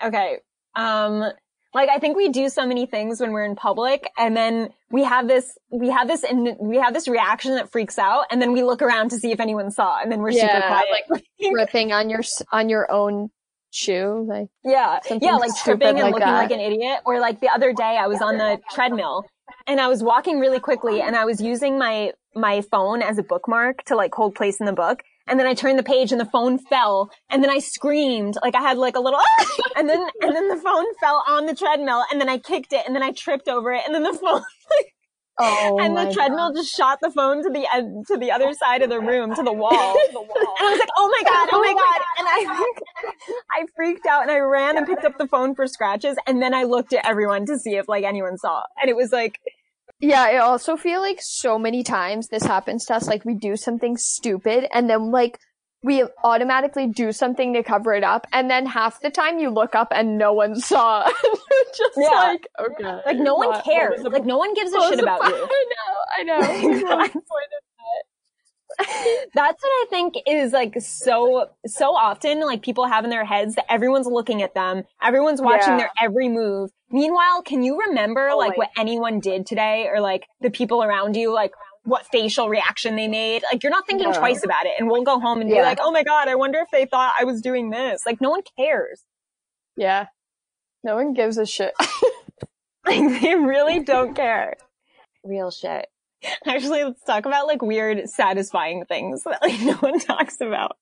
Okay. 0.03 0.39
Um, 0.75 1.33
like 1.75 1.89
I 1.89 1.99
think 1.99 2.17
we 2.17 2.29
do 2.29 2.49
so 2.49 2.67
many 2.67 2.87
things 2.87 3.21
when 3.21 3.33
we're 3.33 3.45
in 3.45 3.57
public 3.57 4.11
and 4.19 4.37
then 4.37 4.71
we 4.91 5.05
have 5.05 5.27
this, 5.27 5.57
we 5.71 5.89
have 5.89 6.07
this, 6.07 6.23
and 6.23 6.57
we 6.61 6.77
have 6.77 6.93
this 6.93 7.09
reaction 7.09 7.55
that 7.55 7.73
freaks 7.73 7.99
out 7.99 8.27
and 8.31 8.43
then 8.43 8.53
we 8.53 8.63
look 8.63 8.83
around 8.83 9.11
to 9.11 9.19
see 9.19 9.33
if 9.33 9.41
anyone 9.41 9.71
saw 9.71 9.99
and 10.01 10.13
then 10.13 10.21
we're 10.21 10.33
super 10.33 10.61
quiet. 10.61 10.87
like 11.11 11.25
Ripping 11.53 11.93
on 11.93 12.11
your 12.11 12.21
on 12.53 12.69
your 12.69 12.91
own 12.91 13.31
shoe, 13.71 14.27
like 14.29 14.49
Yeah. 14.65 15.01
Yeah, 15.11 15.37
like 15.37 15.51
tripping 15.65 15.89
and 15.89 15.99
like 15.99 16.13
looking 16.13 16.27
that. 16.27 16.43
like 16.43 16.51
an 16.51 16.61
idiot. 16.61 17.01
Or 17.07 17.21
like 17.21 17.41
the 17.41 17.49
other 17.49 17.73
day 17.73 17.99
I 17.99 18.07
was 18.07 18.21
on 18.21 18.37
the 18.37 18.61
treadmill 18.71 19.25
and 19.67 19.81
I 19.81 19.89
was 19.89 20.03
walking 20.03 20.41
really 20.41 20.61
quickly 20.61 21.01
and 21.01 21.17
I 21.17 21.25
was 21.25 21.41
using 21.41 21.79
my, 21.79 22.13
my 22.35 22.61
phone 22.61 23.03
as 23.03 23.19
a 23.19 23.23
bookmark 23.23 23.85
to 23.85 23.97
like 23.97 24.15
hold 24.15 24.35
place 24.35 24.61
in 24.61 24.67
the 24.67 24.73
book. 24.73 25.03
And 25.27 25.39
then 25.39 25.47
I 25.47 25.55
turned 25.55 25.79
the 25.79 25.85
page 25.85 26.13
and 26.13 26.21
the 26.21 26.27
phone 26.27 26.59
fell. 26.59 27.11
And 27.31 27.43
then 27.43 27.51
I 27.51 27.59
screamed. 27.59 28.37
Like 28.43 28.55
I 28.55 28.61
had 28.61 28.79
like 28.79 28.97
a 28.97 29.01
little 29.01 29.21
and 29.77 29.89
then 29.89 30.01
and 30.21 30.35
then 30.35 30.49
the 30.49 30.57
phone 30.57 30.85
fell 31.01 31.25
on 31.29 31.47
the 31.47 31.55
treadmill. 31.55 32.05
And 32.11 32.21
then 32.21 32.29
I 32.29 32.39
kicked 32.39 32.73
it. 32.73 32.85
And 32.87 32.95
then 32.95 33.03
I 33.03 33.13
tripped 33.13 33.49
over 33.49 33.73
it. 33.73 33.83
And 33.87 33.95
then 33.95 34.03
the 34.03 34.13
phone 34.23 34.43
oh 35.39 35.79
and 35.81 35.97
the 35.97 36.13
treadmill 36.13 36.53
just 36.53 36.75
shot 36.75 36.99
the 37.01 37.11
phone 37.11 37.43
to 37.43 37.51
the 37.51 37.67
ed- 37.73 38.05
to 38.07 38.17
the 38.17 38.31
other 38.31 38.53
side 38.55 38.83
of 38.83 38.91
the 38.91 39.01
room 39.01 39.35
to 39.35 39.43
the 39.43 39.53
wall. 39.53 39.73
And 39.73 40.29
I 40.61 40.71
was 40.71 40.79
like, 40.79 40.89
"Oh 40.97 41.09
my 41.09 41.29
god, 41.29 41.49
oh, 41.53 41.57
oh 41.57 41.61
my 41.61 41.73
god!" 41.73 42.01
And 42.19 42.29
I 42.29 43.63
I 43.63 43.67
freaked 43.75 44.07
out 44.07 44.23
and 44.23 44.31
I 44.31 44.39
ran 44.39 44.77
and 44.77 44.87
picked 44.87 45.05
up 45.05 45.19
the 45.19 45.27
phone 45.27 45.55
for 45.55 45.67
scratches. 45.67 46.17
And 46.27 46.43
then 46.43 46.55
I 46.55 46.65
looked 46.65 46.93
at 46.93 47.05
everyone 47.07 47.47
to 47.47 47.59
see 47.59 47.77
if 47.77 47.89
like 47.89 48.05
anyone 48.05 48.39
saw. 48.39 48.63
And 48.81 48.91
it 48.91 48.97
was 48.97 49.13
like, 49.13 49.41
Yeah, 50.03 50.21
I 50.23 50.39
also 50.39 50.77
feel 50.77 51.01
like 51.01 51.21
so 51.23 51.59
many 51.59 51.83
times 51.85 52.29
this 52.29 52.43
happens 52.43 52.85
to 52.87 52.95
us, 52.97 53.07
like 53.07 53.25
we 53.25 53.35
do 53.35 53.57
something 53.57 53.97
stupid 53.97 54.67
and 54.75 54.91
then 54.91 55.11
like 55.13 55.39
we 55.85 56.05
automatically 56.23 56.87
do 56.89 57.11
something 57.13 57.55
to 57.55 57.63
cover 57.63 57.93
it 57.95 58.05
up 58.05 58.27
and 58.33 58.51
then 58.51 58.67
half 58.67 59.01
the 59.01 59.11
time 59.11 59.39
you 59.39 59.49
look 59.51 59.75
up 59.75 59.89
and 59.93 60.19
no 60.19 60.33
one 60.33 60.55
saw. 60.71 61.05
Just 61.77 61.97
Yeah. 61.97 62.09
like, 62.11 62.47
okay. 62.61 63.01
like 63.07 63.17
no 63.17 63.35
one 63.37 63.49
What- 63.49 63.57
what 63.57 63.65
cares. 63.65 63.95
was 63.95 64.03
the- 64.03 64.11
Like 64.11 64.25
no 64.25 64.39
one 64.39 64.55
gives 64.55 64.73
a 64.73 64.81
shit 64.91 65.01
about 65.01 65.21
point? 65.23 65.35
you. 65.37 65.49
I 65.49 65.65
know, 65.75 65.95
I 66.19 66.23
know. 66.25 66.39
What 66.41 66.99
was 66.99 67.09
the 67.09 67.13
point 67.13 67.53
of 67.57 67.63
That's 69.35 69.63
what 69.63 69.71
I 69.71 69.87
think 69.91 70.15
is 70.27 70.53
like 70.53 70.75
so, 70.81 71.49
so 71.67 71.95
often 71.95 72.41
like 72.41 72.63
people 72.63 72.87
have 72.87 73.05
in 73.05 73.11
their 73.11 73.25
heads 73.25 73.55
that 73.57 73.71
everyone's 73.71 74.07
looking 74.07 74.43
at 74.43 74.55
them. 74.55 74.85
Everyone's 75.03 75.41
watching 75.41 75.71
Yeah. 75.73 75.77
their 75.79 75.91
every 76.01 76.29
move. 76.29 76.71
Meanwhile, 76.91 77.43
can 77.43 77.63
you 77.63 77.79
remember 77.89 78.31
Oh, 78.31 78.39
like 78.39 78.57
what 78.57 78.71
anyone 78.77 79.21
did 79.21 79.47
today 79.47 79.89
or 79.93 80.01
like 80.01 80.27
the 80.41 80.51
people 80.51 80.83
around 80.83 81.17
you, 81.17 81.33
like 81.33 81.53
what 81.85 82.07
facial 82.13 82.49
reaction 82.49 82.97
they 82.97 83.09
made? 83.09 83.43
Like 83.51 83.63
you're 83.63 83.71
not 83.73 83.87
thinking 83.87 84.13
twice 84.13 84.45
about 84.45 84.67
it 84.67 84.73
and 84.79 84.89
we'll 84.89 85.03
go 85.03 85.19
home 85.19 85.41
and 85.41 85.51
be 85.51 85.61
like, 85.61 85.79
oh 85.81 85.91
my 85.91 86.03
God, 86.05 86.29
I 86.29 86.35
wonder 86.35 86.59
if 86.61 86.69
they 86.71 86.87
thought 86.87 87.15
I 87.19 87.25
was 87.25 87.41
doing 87.41 87.71
this. 87.71 88.03
Like 88.07 88.21
no 88.21 88.31
one 88.31 88.43
cares. 88.57 89.03
Yeah. 89.77 90.07
No 90.85 90.97
one 90.97 91.13
gives 91.15 91.39
a 91.39 91.47
shit. 91.47 91.75
Like 92.85 93.21
they 93.21 93.37
really 93.37 93.79
don't 93.85 94.13
care. 94.15 94.55
Real 95.23 95.53
shit. 95.53 95.87
Actually, 96.47 96.85
let's 96.85 97.03
talk 97.05 97.27
about 97.27 97.47
like 97.47 97.63
weird, 97.63 98.09
satisfying 98.09 98.85
things 98.85 99.23
that 99.25 99.41
like 99.43 99.61
no 99.61 99.75
one 99.75 99.99
talks 99.99 100.41
about. 100.41 100.77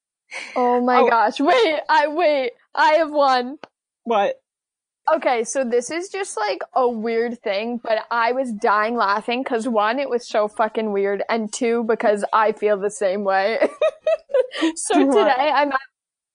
Oh 0.54 0.80
my 0.80 0.98
Oh. 1.00 1.08
gosh. 1.10 1.40
Wait, 1.40 1.80
I 1.88 2.08
wait. 2.08 2.52
I 2.74 2.92
have 2.94 3.10
one. 3.10 3.56
What? 4.04 4.36
Okay, 5.12 5.42
so 5.42 5.64
this 5.64 5.90
is 5.90 6.08
just 6.08 6.36
like 6.36 6.60
a 6.74 6.88
weird 6.88 7.42
thing, 7.42 7.80
but 7.82 8.06
I 8.12 8.30
was 8.30 8.52
dying 8.52 8.94
laughing 8.96 9.42
because 9.42 9.66
one, 9.66 9.98
it 9.98 10.08
was 10.08 10.28
so 10.28 10.46
fucking 10.46 10.92
weird, 10.92 11.24
and 11.28 11.52
two, 11.52 11.82
because 11.82 12.24
I 12.32 12.52
feel 12.52 12.78
the 12.78 12.90
same 12.90 13.24
way. 13.24 13.58
so 14.76 14.94
today 15.10 15.50
I'm 15.52 15.72
at, 15.72 15.80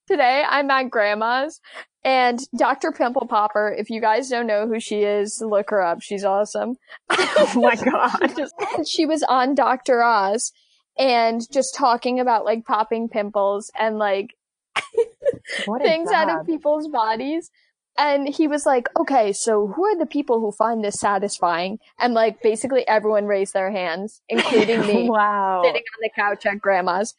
today 0.10 0.44
I'm 0.48 0.70
at 0.72 0.90
grandma's, 0.90 1.62
and 2.06 2.40
Dr. 2.56 2.92
Pimple 2.92 3.26
Popper. 3.28 3.76
If 3.76 3.90
you 3.90 4.00
guys 4.00 4.30
don't 4.30 4.46
know 4.46 4.68
who 4.68 4.80
she 4.80 5.02
is, 5.02 5.42
look 5.44 5.72
her 5.72 5.82
up. 5.82 6.02
She's 6.02 6.24
awesome. 6.24 6.76
Oh 7.38 7.60
my 7.60 7.76
God. 7.76 8.34
Just- 8.38 8.56
she 8.90 9.06
was 9.06 9.22
on 9.24 9.56
Dr. 9.56 10.02
Oz, 10.02 10.54
and 10.98 11.42
just 11.52 11.76
talking 11.76 12.20
about 12.20 12.46
like 12.46 12.66
popping 12.66 13.10
pimples 13.10 13.72
and 13.78 13.98
like 13.98 14.36
things 15.82 16.12
out 16.12 16.30
of 16.30 16.46
people's 16.46 16.88
bodies. 16.88 17.52
And 17.98 18.28
he 18.28 18.48
was 18.48 18.66
like, 18.66 18.88
okay, 19.00 19.32
so 19.34 19.68
who 19.68 19.86
are 19.86 19.98
the 19.98 20.06
people 20.06 20.40
who 20.40 20.52
find 20.52 20.84
this 20.84 21.00
satisfying? 21.00 21.80
And 22.00 22.14
like 22.14 22.42
basically 22.42 22.88
everyone 22.88 23.26
raised 23.26 23.54
their 23.54 23.72
hands, 23.72 24.22
including 24.30 24.82
me, 24.82 25.10
wow. 25.10 25.62
sitting 25.64 25.82
on 25.82 26.02
the 26.02 26.10
couch 26.16 26.46
at 26.46 26.60
grandma's. 26.60 27.16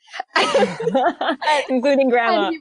Including 1.68 2.10
grandma. 2.10 2.46
And 2.46 2.54
he, 2.54 2.60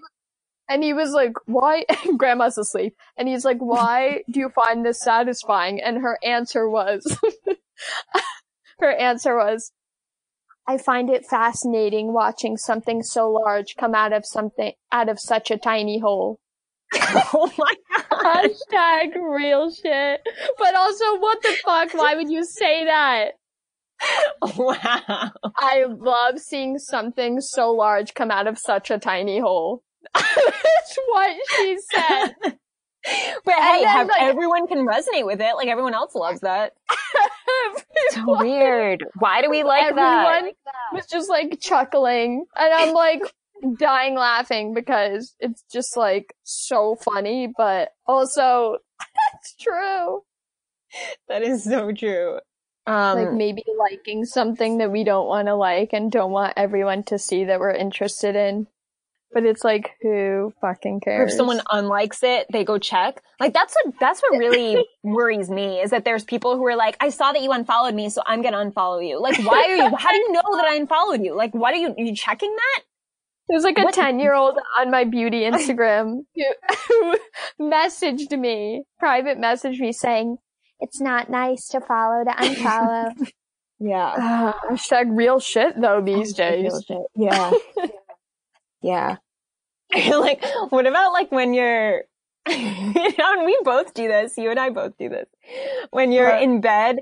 and 0.67 0.83
he 0.83 0.93
was 0.93 1.11
like, 1.11 1.33
why? 1.45 1.85
grandma's 2.17 2.57
asleep. 2.57 2.95
And 3.17 3.27
he's 3.27 3.45
like, 3.45 3.59
why 3.59 4.23
do 4.29 4.39
you 4.39 4.49
find 4.49 4.85
this 4.85 4.99
satisfying? 4.99 5.81
And 5.81 5.97
her 5.97 6.17
answer 6.23 6.69
was, 6.69 7.17
her 8.79 8.91
answer 8.91 9.35
was, 9.35 9.71
I 10.67 10.77
find 10.77 11.09
it 11.09 11.25
fascinating 11.29 12.11
watching 12.11 12.57
something 12.57 13.03
so 13.03 13.29
large 13.29 13.75
come 13.77 13.93
out 13.93 14.13
of 14.13 14.25
something, 14.25 14.73
out 14.91 15.09
of 15.09 15.19
such 15.19 15.51
a 15.51 15.57
tiny 15.57 15.99
hole. 15.99 16.39
oh 16.95 17.51
my 17.57 17.73
god. 18.09 18.49
Hashtag 18.49 19.15
real 19.15 19.69
shit. 19.71 20.21
But 20.57 20.75
also, 20.75 21.19
what 21.19 21.41
the 21.43 21.55
fuck? 21.63 21.93
Why 21.93 22.15
would 22.15 22.31
you 22.31 22.43
say 22.43 22.85
that? 22.85 23.31
Wow. 24.57 25.31
I 25.57 25.85
love 25.87 26.39
seeing 26.39 26.79
something 26.79 27.39
so 27.41 27.71
large 27.71 28.13
come 28.13 28.31
out 28.31 28.47
of 28.47 28.57
such 28.57 28.91
a 28.91 28.97
tiny 28.97 29.39
hole. 29.39 29.83
That's 30.13 30.97
what 31.07 31.37
she 31.57 31.77
said. 31.93 32.35
But 33.45 33.53
hey, 33.53 33.81
then, 33.81 33.87
have, 33.87 34.07
like- 34.07 34.21
everyone 34.23 34.65
can 34.65 34.79
resonate 34.79 35.27
with 35.27 35.39
it. 35.39 35.55
Like 35.55 35.67
everyone 35.67 35.93
else 35.93 36.15
loves 36.15 36.41
that. 36.41 36.73
So 38.11 38.39
weird. 38.39 39.05
Why 39.19 39.41
do 39.41 39.49
we 39.49 39.63
like 39.63 39.95
that? 39.95 40.27
Everyone 40.37 40.53
was 40.93 41.05
just 41.05 41.29
like 41.29 41.59
chuckling. 41.59 42.45
And 42.55 42.73
I'm 42.73 42.93
like 42.93 43.21
dying 43.79 44.15
laughing 44.15 44.73
because 44.73 45.35
it's 45.39 45.63
just 45.71 45.95
like 45.97 46.35
so 46.43 46.95
funny, 46.95 47.51
but 47.57 47.89
also 48.05 48.77
it's 49.35 49.55
true. 49.55 50.23
that? 51.27 51.41
That 51.41 51.41
is 51.43 51.63
so 51.63 51.91
true. 51.91 52.39
Um, 52.87 53.17
like 53.17 53.33
maybe 53.33 53.63
liking 53.77 54.25
something 54.25 54.77
that 54.77 54.91
we 54.91 55.03
don't 55.03 55.27
want 55.27 55.47
to 55.47 55.55
like 55.55 55.91
and 55.93 56.11
don't 56.11 56.31
want 56.31 56.53
everyone 56.57 57.03
to 57.05 57.17
see 57.17 57.45
that 57.45 57.59
we're 57.59 57.71
interested 57.71 58.35
in. 58.35 58.67
But 59.35 59.43
it's 59.45 59.65
like, 59.65 59.91
who 60.01 60.53
fucking 60.61 60.95
or 60.95 60.99
cares? 61.01 61.33
if 61.33 61.37
someone 61.37 61.59
unlikes 61.69 62.23
it, 62.23 62.47
they 62.53 62.63
go 62.63 62.79
check. 62.79 63.21
Like 63.39 63.53
that's 63.53 63.75
what 63.75 63.93
that's 63.99 64.21
what 64.21 64.39
really 64.39 64.83
worries 65.03 65.49
me 65.49 65.81
is 65.81 65.91
that 65.91 66.05
there's 66.05 66.23
people 66.23 66.55
who 66.55 66.65
are 66.65 66.77
like, 66.77 66.95
I 67.01 67.09
saw 67.09 67.33
that 67.33 67.41
you 67.41 67.51
unfollowed 67.51 67.93
me, 67.93 68.09
so 68.09 68.21
I'm 68.25 68.41
gonna 68.41 68.57
unfollow 68.57 69.05
you. 69.05 69.21
Like, 69.21 69.37
why 69.39 69.65
are 69.65 69.75
you? 69.75 69.95
How 69.97 70.11
do 70.11 70.17
you 70.17 70.31
know 70.31 70.41
that 70.53 70.65
I 70.65 70.75
unfollowed 70.75 71.21
you? 71.21 71.35
Like, 71.35 71.53
what 71.53 71.73
are 71.73 71.77
you? 71.77 71.89
Are 71.89 72.01
you 72.01 72.15
checking 72.15 72.55
that? 72.55 72.83
There's 73.49 73.63
like 73.63 73.77
a 73.77 73.91
10 73.91 74.19
year 74.19 74.33
old 74.33 74.57
on 74.79 74.89
my 74.89 75.03
beauty 75.03 75.41
Instagram 75.51 76.21
who, 76.33 76.43
who 76.87 77.17
messaged 77.61 78.31
me, 78.39 78.83
private 78.99 79.37
messaged 79.37 79.79
me 79.79 79.91
saying, 79.91 80.37
it's 80.79 81.01
not 81.01 81.29
nice 81.29 81.67
to 81.67 81.81
follow 81.81 82.23
to 82.23 82.31
unfollow. 82.31 83.11
Yeah. 83.77 84.07
uh, 84.07 84.53
hashtag 84.71 85.07
real 85.09 85.41
shit 85.41 85.79
though 85.79 86.01
these 86.01 86.31
days. 86.31 86.73
Yeah. 87.13 87.51
yeah. 88.81 89.17
like, 89.93 90.43
what 90.69 90.85
about 90.87 91.13
like 91.13 91.31
when 91.31 91.53
you're, 91.53 92.01
you 92.49 93.17
know, 93.17 93.33
and 93.33 93.45
we 93.45 93.57
both 93.63 93.93
do 93.93 94.07
this. 94.07 94.37
You 94.37 94.49
and 94.51 94.59
I 94.59 94.69
both 94.69 94.97
do 94.97 95.09
this. 95.09 95.27
When 95.91 96.11
you're 96.11 96.29
What? 96.29 96.43
in 96.43 96.61
bed 96.61 96.99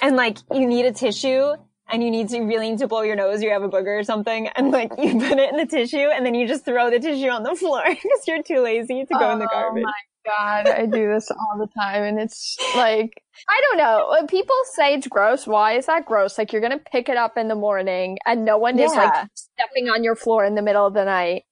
and 0.00 0.16
like 0.16 0.38
you 0.52 0.66
need 0.66 0.84
a 0.86 0.92
tissue 0.92 1.54
and 1.90 2.02
you 2.04 2.10
need 2.10 2.28
to 2.28 2.40
really 2.42 2.70
need 2.70 2.78
to 2.80 2.86
blow 2.88 3.02
your 3.02 3.16
nose, 3.16 3.42
you 3.42 3.50
have 3.50 3.62
a 3.62 3.68
booger 3.68 3.98
or 3.98 4.04
something, 4.04 4.48
and 4.48 4.70
like 4.70 4.92
you 4.98 5.12
put 5.20 5.38
it 5.38 5.50
in 5.50 5.56
the 5.56 5.66
tissue 5.66 5.96
and 6.12 6.24
then 6.26 6.34
you 6.34 6.46
just 6.46 6.64
throw 6.64 6.90
the 6.90 6.98
tissue 7.00 7.28
on 7.28 7.42
the 7.42 7.54
floor 7.56 7.82
because 7.88 8.26
you're 8.26 8.42
too 8.42 8.60
lazy 8.60 9.04
to 9.06 9.14
go 9.14 9.30
in 9.30 9.38
the 9.38 9.46
Oh 9.46 9.50
garbage. 9.50 9.84
my 9.84 9.92
god, 10.26 10.68
I 10.68 10.86
do 10.86 11.08
this 11.12 11.30
all 11.30 11.58
the 11.58 11.68
time, 11.80 12.02
and 12.02 12.20
it's 12.20 12.56
like 12.76 13.22
I 13.48 13.62
don't 13.68 13.78
know. 13.78 14.08
When 14.10 14.26
people 14.26 14.54
say 14.74 14.94
it's 14.94 15.06
gross, 15.08 15.46
why 15.46 15.72
is 15.78 15.86
that 15.86 16.04
gross? 16.04 16.36
Like 16.36 16.52
you're 16.52 16.60
gonna 16.62 16.78
pick 16.78 17.08
it 17.08 17.16
up 17.16 17.36
in 17.38 17.48
the 17.48 17.54
morning, 17.54 18.18
and 18.26 18.44
no 18.44 18.58
one 18.58 18.78
is 18.78 18.92
like 18.94 19.14
stepping 19.34 19.88
on 19.88 20.04
your 20.04 20.14
floor 20.16 20.44
in 20.44 20.54
the 20.54 20.62
middle 20.62 20.86
of 20.86 20.92
the 20.94 21.04
night. 21.04 21.44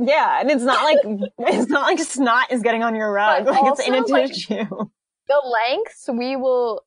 Yeah, 0.00 0.40
and 0.40 0.50
it's 0.50 0.62
not 0.62 0.82
like 0.84 0.98
it's 1.40 1.68
not 1.68 1.82
like 1.82 1.98
snot 1.98 2.52
is 2.52 2.62
getting 2.62 2.82
on 2.82 2.94
your 2.94 3.12
rug. 3.12 3.44
But 3.44 3.54
Like 3.54 3.72
it's 3.72 3.86
in 3.86 3.94
a 3.94 4.00
like- 4.06 4.28
tissue. 4.32 4.64
The 5.28 5.42
lengths 5.68 6.08
we 6.10 6.36
will, 6.36 6.84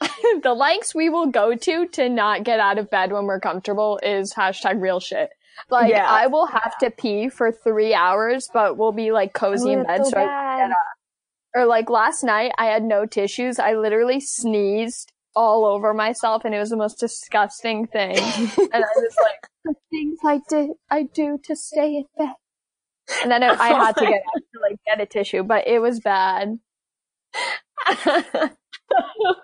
the 0.00 0.54
lengths 0.54 0.94
we 0.94 1.08
will 1.08 1.26
go 1.26 1.56
to 1.56 1.86
to 1.88 2.08
not 2.08 2.44
get 2.44 2.60
out 2.60 2.78
of 2.78 2.88
bed 2.88 3.10
when 3.12 3.24
we're 3.24 3.40
comfortable 3.40 3.98
is 4.02 4.32
hashtag 4.34 4.80
real 4.80 5.00
shit. 5.00 5.30
Like 5.70 5.90
Yeah. 5.90 6.06
I 6.08 6.28
will 6.28 6.46
have 6.46 6.78
to 6.78 6.90
pee 6.90 7.28
for 7.28 7.50
three 7.50 7.92
hours, 7.94 8.48
but 8.52 8.76
we'll 8.76 8.92
be 8.92 9.10
like 9.10 9.32
cozy 9.32 9.70
oh, 9.70 9.80
in 9.80 9.86
bed, 9.86 10.06
so 10.06 10.18
I 10.18 10.24
bad. 10.24 10.72
or 11.54 11.66
like 11.66 11.90
last 11.90 12.22
night 12.22 12.52
I 12.58 12.66
had 12.66 12.84
no 12.84 13.06
tissues. 13.06 13.58
I 13.58 13.74
literally 13.74 14.20
sneezed 14.20 15.10
all 15.34 15.64
over 15.64 15.92
myself 15.92 16.44
and 16.44 16.54
it 16.54 16.58
was 16.58 16.70
the 16.70 16.76
most 16.76 17.00
disgusting 17.00 17.86
thing. 17.88 18.16
and 18.18 18.74
I 18.74 18.80
was 18.96 19.16
like, 19.22 19.48
the 19.64 19.74
things 19.90 20.18
I 20.24 20.40
did, 20.48 20.70
I 20.90 21.02
do 21.04 21.38
to 21.44 21.56
stay 21.56 21.96
in 21.96 22.04
bed. 22.16 22.34
And 23.22 23.30
then 23.30 23.42
I, 23.42 23.48
I 23.58 23.68
had 23.68 23.96
to 23.96 24.06
get 24.06 24.22
up 24.36 24.42
to 24.52 24.60
like 24.60 24.76
get 24.86 25.00
a 25.00 25.06
tissue, 25.06 25.42
but 25.42 25.66
it 25.66 25.80
was 25.80 26.00
bad. 26.00 26.58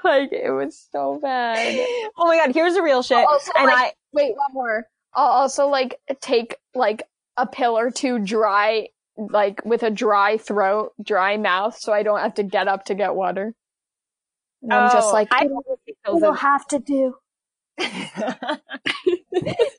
like 0.04 0.32
it 0.32 0.52
was 0.52 0.88
so 0.92 1.18
bad. 1.22 1.86
oh 2.16 2.26
my 2.26 2.36
god, 2.36 2.54
here's 2.54 2.74
a 2.74 2.82
real 2.82 3.02
shit. 3.02 3.24
Also, 3.26 3.52
and 3.56 3.66
like, 3.66 3.94
wait, 4.12 4.34
one 4.36 4.52
more. 4.52 4.86
I'll 5.14 5.26
also 5.26 5.68
like 5.68 5.98
take 6.20 6.56
like 6.74 7.04
a 7.36 7.46
pill 7.46 7.78
or 7.78 7.90
two 7.90 8.18
dry, 8.18 8.88
like 9.16 9.64
with 9.64 9.82
a 9.82 9.90
dry 9.90 10.36
throat, 10.38 10.92
dry 11.02 11.36
mouth, 11.36 11.78
so 11.78 11.92
I 11.92 12.02
don't 12.02 12.20
have 12.20 12.34
to 12.34 12.42
get 12.42 12.68
up 12.68 12.86
to 12.86 12.94
get 12.94 13.14
water. 13.14 13.54
And 14.62 14.72
I'm 14.72 14.90
just 14.90 15.08
Oh, 15.08 15.12
like, 15.12 15.28
I 15.30 15.48
it'll 16.06 16.32
have 16.32 16.66
to 16.68 16.78
do. 16.78 17.16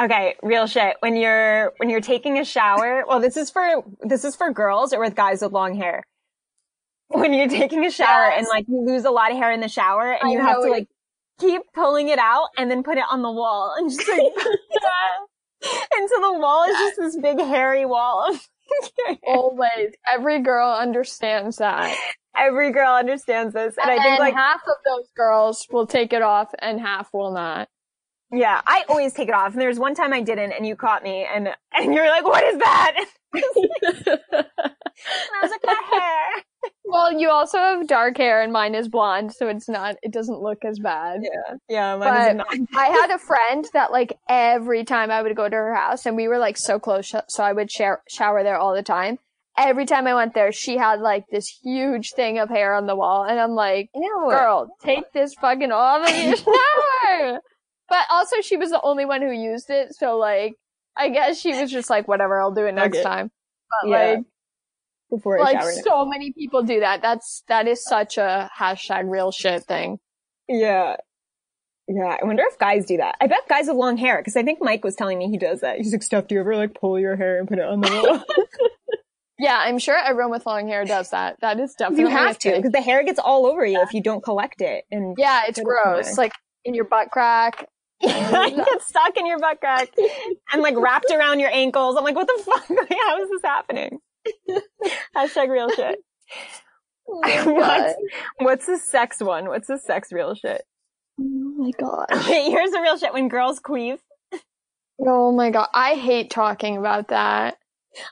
okay, 0.00 0.34
real 0.42 0.66
shit. 0.66 0.96
When 1.00 1.16
you're 1.16 1.72
when 1.78 1.90
you're 1.90 2.00
taking 2.00 2.38
a 2.38 2.44
shower, 2.44 3.04
well, 3.06 3.20
this 3.20 3.36
is 3.36 3.50
for 3.50 3.84
this 4.00 4.24
is 4.24 4.36
for 4.36 4.52
girls 4.52 4.92
or 4.92 5.00
with 5.00 5.14
guys 5.14 5.42
with 5.42 5.52
long 5.52 5.74
hair. 5.74 6.02
When 7.08 7.34
you're 7.34 7.48
taking 7.48 7.84
a 7.84 7.90
shower 7.90 8.28
Yes. 8.28 8.38
and 8.38 8.46
like 8.48 8.66
you 8.68 8.84
lose 8.86 9.04
a 9.04 9.10
lot 9.10 9.32
of 9.32 9.36
hair 9.36 9.50
in 9.52 9.60
the 9.60 9.68
shower 9.68 10.12
and 10.12 10.28
I 10.28 10.32
you 10.32 10.40
have 10.40 10.62
to 10.62 10.70
like 10.70 10.86
keep 11.40 11.62
pulling 11.74 12.08
it 12.08 12.20
out 12.20 12.48
and 12.56 12.70
then 12.70 12.84
put 12.84 12.98
it 12.98 13.04
on 13.10 13.22
the 13.22 13.32
wall 13.32 13.74
and 13.76 13.90
just 13.90 14.08
like 14.08 14.20
into 15.98 16.18
the 16.22 16.38
wall 16.38 16.64
is 16.64 16.76
just 16.78 16.96
this 16.98 17.16
big 17.16 17.38
hairy 17.38 17.84
wall 17.84 18.30
of 18.30 18.48
Always, 19.26 19.94
every 20.10 20.40
girl 20.40 20.72
understands 20.72 21.56
that, 21.56 21.96
Every 22.36 22.72
girl 22.72 22.94
understands 22.94 23.52
this, 23.54 23.76
and, 23.76 23.90
and, 23.90 24.00
I 24.00 24.02
think 24.02 24.20
like 24.20 24.34
half 24.34 24.60
of 24.62 24.76
those 24.86 25.08
girls 25.16 25.66
will 25.70 25.86
take 25.86 26.12
it 26.12 26.22
off, 26.22 26.52
and 26.60 26.80
half 26.80 27.08
will 27.12 27.32
not. 27.32 27.68
Yeah, 28.32 28.60
I 28.66 28.84
always 28.88 29.12
take 29.12 29.28
it 29.28 29.34
off. 29.34 29.52
And 29.52 29.60
there's 29.60 29.78
one 29.78 29.94
time 29.94 30.12
I 30.12 30.20
didn't, 30.20 30.52
and 30.52 30.66
you 30.66 30.76
caught 30.76 31.02
me, 31.02 31.26
and 31.32 31.48
and 31.72 31.94
you're 31.94 32.08
like, 32.08 32.24
"What 32.24 32.44
is 32.44 32.58
that?" 32.58 33.04
And 35.02 35.30
I 35.34 35.42
was 35.42 35.50
like, 35.50 35.64
"My 35.64 35.82
hair." 35.92 36.44
well, 36.84 37.12
you 37.12 37.30
also 37.30 37.58
have 37.58 37.86
dark 37.86 38.18
hair, 38.18 38.42
and 38.42 38.52
mine 38.52 38.74
is 38.74 38.88
blonde, 38.88 39.32
so 39.32 39.48
it's 39.48 39.68
not. 39.68 39.96
It 40.02 40.12
doesn't 40.12 40.40
look 40.40 40.64
as 40.64 40.78
bad. 40.78 41.20
Yeah, 41.22 41.56
yeah. 41.68 41.96
Mine 41.96 42.08
But 42.08 42.30
is 42.30 42.36
not. 42.36 42.68
I 42.80 42.86
had 42.86 43.10
a 43.10 43.18
friend 43.18 43.66
that 43.72 43.92
like 43.92 44.18
every 44.28 44.84
time 44.84 45.10
I 45.10 45.22
would 45.22 45.34
go 45.36 45.48
to 45.48 45.56
her 45.56 45.74
house 45.74 46.06
and 46.06 46.16
we 46.16 46.28
were 46.28 46.38
like 46.38 46.56
so 46.56 46.78
close, 46.78 47.12
so 47.28 47.42
I 47.42 47.52
would 47.52 47.70
share, 47.70 48.02
shower 48.08 48.42
there 48.42 48.58
all 48.58 48.74
the 48.74 48.82
time. 48.82 49.18
Every 49.56 49.86
time 49.86 50.06
I 50.06 50.14
went 50.14 50.34
there, 50.34 50.52
she 50.52 50.76
had 50.76 51.00
like 51.00 51.24
this 51.30 51.48
huge 51.62 52.12
thing 52.12 52.38
of 52.38 52.48
hair 52.48 52.74
on 52.74 52.86
the 52.86 52.96
wall, 52.96 53.24
and 53.24 53.40
I'm 53.40 53.52
like, 53.52 53.90
"Girl, 53.94 54.68
take 54.82 55.12
this 55.12 55.34
fucking 55.40 55.72
off 55.72 56.08
of 56.08 56.16
your 56.16 56.36
shower." 56.36 57.40
But 57.90 58.06
also, 58.10 58.36
she 58.40 58.56
was 58.56 58.70
the 58.70 58.80
only 58.82 59.04
one 59.04 59.20
who 59.20 59.30
used 59.30 59.68
it, 59.68 59.94
so 59.94 60.16
like, 60.16 60.54
I 60.96 61.10
guess 61.10 61.38
she 61.38 61.54
was 61.60 61.70
just 61.70 61.90
like, 61.90 62.08
"Whatever, 62.08 62.40
I'll 62.40 62.52
do 62.52 62.64
it 62.64 62.72
next 62.74 62.96
Okay. 62.98 63.02
time." 63.04 63.30
But 63.82 63.90
Yeah. 63.90 63.96
like, 64.14 64.24
before 65.10 65.38
like 65.40 65.60
so 65.84 66.06
many 66.06 66.32
people 66.32 66.62
do 66.62 66.80
that. 66.80 67.02
That's 67.02 67.42
that 67.48 67.66
is 67.68 67.84
such 67.84 68.16
a 68.16 68.48
hashtag 68.58 69.10
real 69.10 69.32
shit 69.32 69.64
thing. 69.64 69.98
Yeah. 70.48 70.96
Yeah, 71.88 72.16
I 72.22 72.24
wonder 72.24 72.44
if 72.46 72.56
guys 72.58 72.86
do 72.86 72.98
that. 72.98 73.16
I 73.20 73.26
bet 73.26 73.48
guys 73.48 73.66
with 73.66 73.76
long 73.76 73.96
hair, 73.96 74.18
because 74.18 74.36
I 74.36 74.44
think 74.44 74.60
Mike 74.62 74.84
was 74.84 74.94
telling 74.94 75.18
me 75.18 75.28
he 75.28 75.38
does 75.38 75.60
that. 75.62 75.78
He's 75.78 75.90
like, 75.92 76.04
Steph, 76.04 76.28
do 76.28 76.36
you 76.36 76.40
ever 76.40 76.54
like 76.56 76.72
pull 76.74 76.98
your 77.00 77.16
hair 77.16 77.40
and 77.40 77.48
put 77.48 77.58
it 77.58 77.64
on 77.64 77.80
the 77.80 77.88
wall? 78.04 78.24
Yeah, 79.42 79.56
I'm 79.58 79.78
sure 79.78 79.96
everyone 79.96 80.30
with 80.32 80.44
long 80.44 80.68
hair 80.68 80.84
does 80.84 81.12
that. 81.12 81.38
That 81.40 81.58
is 81.58 81.72
definitely 81.72 82.04
you 82.04 82.10
have 82.10 82.38
to, 82.40 82.56
because 82.56 82.72
the 82.72 82.82
hair 82.82 83.02
gets 83.02 83.18
all 83.18 83.46
over 83.46 83.64
you 83.64 83.80
if 83.80 83.94
you 83.94 84.02
don't 84.02 84.22
collect 84.22 84.60
it. 84.60 84.84
And 84.90 85.16
Yeah, 85.18 85.44
it's 85.48 85.58
Put 85.58 85.62
it 85.62 85.64
gross. 85.64 86.18
Like 86.18 86.32
in 86.66 86.74
your 86.74 86.84
butt 86.84 87.10
crack. 87.10 87.66
it 88.02 88.56
gets 88.56 88.86
stuck 88.86 89.16
in 89.16 89.26
your 89.26 89.38
butt 89.38 89.60
crack 89.60 89.90
and 90.52 90.62
like 90.62 90.74
wrapped 90.76 91.10
around 91.10 91.40
your 91.40 91.50
ankles. 91.52 91.96
I'm 91.96 92.04
like, 92.04 92.14
what 92.14 92.26
the 92.26 92.42
fuck? 92.42 92.70
Like, 92.70 92.96
how 93.06 93.22
is 93.22 93.28
this 93.28 93.42
happening? 93.44 93.98
Hashtag 95.14 95.48
real 95.48 95.70
shit. 95.70 95.98
Oh 97.08 97.20
what's, 97.52 97.94
what's 98.38 98.66
the 98.66 98.78
sex 98.78 99.20
one? 99.20 99.48
What's 99.48 99.66
the 99.66 99.78
sex 99.78 100.12
real 100.12 100.34
shit? 100.34 100.62
Oh 101.20 101.54
my 101.58 101.70
god. 101.78 102.06
Okay, 102.10 102.50
here's 102.50 102.70
the 102.70 102.80
real 102.80 102.96
shit 102.96 103.12
when 103.12 103.28
girls 103.28 103.60
queef. 103.60 103.98
Oh 104.98 105.32
my 105.32 105.50
god. 105.50 105.68
I 105.74 105.94
hate 105.94 106.30
talking 106.30 106.76
about 106.76 107.08
that. 107.08 107.58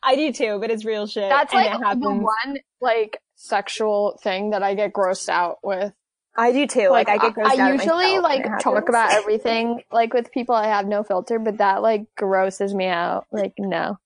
I 0.02 0.16
do 0.16 0.32
too, 0.32 0.58
but 0.60 0.70
it's 0.70 0.84
real 0.84 1.06
shit. 1.06 1.30
That's 1.30 1.54
like 1.54 1.78
the 1.80 2.10
one 2.10 2.58
like 2.80 3.22
sexual 3.36 4.18
thing 4.22 4.50
that 4.50 4.62
I 4.62 4.74
get 4.74 4.92
grossed 4.92 5.28
out 5.28 5.58
with. 5.62 5.92
I 6.38 6.52
do 6.52 6.66
too. 6.68 6.88
Like, 6.88 7.08
I 7.08 7.18
get 7.18 7.34
grossed 7.34 7.46
I 7.50 7.54
out 7.54 7.72
at 7.72 7.72
usually 7.72 8.18
like 8.20 8.44
talk 8.60 8.88
about 8.88 9.12
everything 9.12 9.82
like 9.90 10.14
with 10.14 10.30
people 10.30 10.54
I 10.54 10.68
have 10.68 10.86
no 10.86 11.02
filter, 11.02 11.38
but 11.38 11.58
that 11.58 11.82
like 11.82 12.06
grosses 12.16 12.72
me 12.74 12.86
out. 12.86 13.26
Like 13.32 13.54
no. 13.58 13.98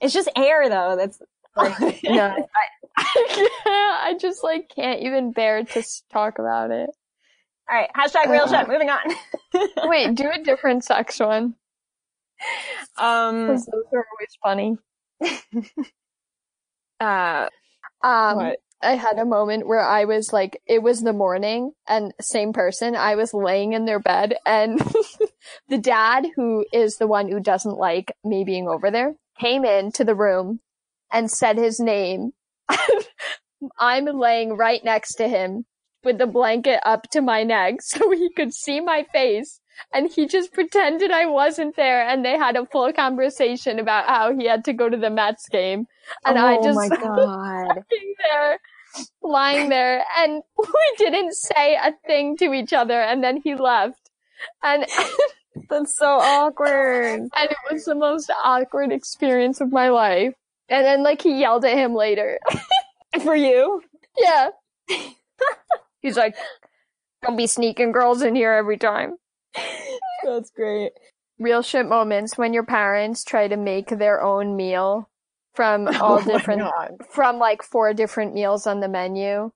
It's 0.00 0.14
just 0.14 0.30
air 0.34 0.68
though. 0.68 0.96
That's 0.96 1.20
Like, 1.56 1.78
no. 2.04 2.34
I, 2.96 3.04
I, 3.06 3.06
I 3.66 4.14
just 4.18 4.42
like 4.42 4.70
can't 4.74 5.02
even 5.02 5.32
bear 5.32 5.62
to 5.62 5.82
talk 6.10 6.38
about 6.38 6.70
it. 6.70 6.88
All 7.70 7.76
right. 7.76 7.90
Hashtag 7.94 8.28
real 8.30 8.44
Uh. 8.44 8.48
shit. 8.60 8.68
Moving 8.68 8.88
on. 8.88 9.88
Wait, 9.90 10.14
do 10.14 10.30
a 10.30 10.42
different 10.42 10.84
sex 10.84 11.20
one. 11.20 11.54
um. 12.96 13.48
those 13.48 13.68
are 13.92 14.06
always 14.12 14.38
funny. 14.42 14.76
Uh. 17.00 17.48
Um, 18.02 18.36
What? 18.36 18.58
I 18.82 18.92
had 18.92 19.18
a 19.18 19.24
moment 19.24 19.66
where 19.66 19.80
I 19.80 20.04
was 20.04 20.32
like, 20.32 20.60
it 20.66 20.82
was 20.82 21.00
the 21.00 21.12
morning 21.12 21.72
and 21.88 22.12
same 22.20 22.52
person. 22.52 22.94
I 22.94 23.16
was 23.16 23.34
laying 23.34 23.72
in 23.72 23.84
their 23.86 23.98
bed 23.98 24.36
and 24.46 24.78
the 25.68 25.78
dad, 25.78 26.26
who 26.36 26.64
is 26.72 26.96
the 26.96 27.08
one 27.08 27.28
who 27.28 27.40
doesn't 27.40 27.76
like 27.76 28.12
me 28.24 28.44
being 28.44 28.68
over 28.68 28.90
there, 28.90 29.14
came 29.40 29.64
into 29.64 30.04
the 30.04 30.14
room 30.14 30.60
and 31.12 31.30
said 31.30 31.56
his 31.56 31.80
name. 31.80 32.32
I'm 33.78 34.04
laying 34.04 34.56
right 34.56 34.82
next 34.84 35.14
to 35.14 35.28
him 35.28 35.64
with 36.04 36.18
the 36.18 36.26
blanket 36.26 36.80
up 36.84 37.10
to 37.10 37.20
my 37.20 37.42
neck 37.42 37.76
so 37.80 38.10
he 38.10 38.30
could 38.34 38.54
see 38.54 38.80
my 38.80 39.06
face. 39.12 39.60
And 39.92 40.10
he 40.12 40.26
just 40.26 40.52
pretended 40.52 41.10
I 41.10 41.26
wasn't 41.26 41.76
there 41.76 42.06
and 42.06 42.24
they 42.24 42.36
had 42.36 42.56
a 42.56 42.66
full 42.66 42.92
conversation 42.92 43.78
about 43.78 44.06
how 44.06 44.36
he 44.36 44.46
had 44.46 44.64
to 44.66 44.72
go 44.72 44.88
to 44.88 44.96
the 44.96 45.10
Mets 45.10 45.48
game. 45.48 45.86
And 46.24 46.38
I 46.38 46.56
Oh 46.56 46.62
just 46.62 46.76
my 46.76 46.88
god. 46.96 47.18
lying 47.18 48.14
there, 48.28 48.58
lying 49.22 49.68
there, 49.68 50.04
and 50.18 50.42
we 50.58 50.94
didn't 50.98 51.34
say 51.34 51.74
a 51.76 51.92
thing 52.06 52.36
to 52.38 52.52
each 52.52 52.72
other, 52.72 53.00
and 53.00 53.22
then 53.22 53.40
he 53.42 53.54
left. 53.54 54.10
And 54.62 54.86
That's 55.70 55.96
so 55.96 56.06
awkward. 56.06 57.20
and 57.20 57.50
it 57.50 57.56
was 57.70 57.84
the 57.84 57.94
most 57.94 58.30
awkward 58.44 58.92
experience 58.92 59.60
of 59.60 59.72
my 59.72 59.88
life. 59.88 60.34
And 60.68 60.84
then 60.84 61.02
like 61.02 61.22
he 61.22 61.40
yelled 61.40 61.64
at 61.64 61.76
him 61.76 61.94
later. 61.94 62.38
For 63.22 63.34
you? 63.36 63.82
yeah. 64.18 64.48
He's 66.00 66.16
like, 66.16 66.36
Don't 67.22 67.36
be 67.36 67.46
sneaking 67.46 67.92
girls 67.92 68.22
in 68.22 68.34
here 68.36 68.52
every 68.52 68.76
time. 68.78 69.16
That's 70.24 70.50
great. 70.50 70.92
Real 71.38 71.62
shit 71.62 71.86
moments 71.86 72.36
when 72.36 72.52
your 72.52 72.64
parents 72.64 73.24
try 73.24 73.46
to 73.48 73.56
make 73.56 73.88
their 73.88 74.22
own 74.22 74.56
meal 74.56 75.08
from 75.54 75.88
all 76.00 76.18
Oh 76.18 76.24
different 76.24 76.62
from 77.10 77.38
like 77.38 77.62
four 77.62 77.94
different 77.94 78.34
meals 78.34 78.66
on 78.66 78.80
the 78.80 78.88
menu 78.88 79.50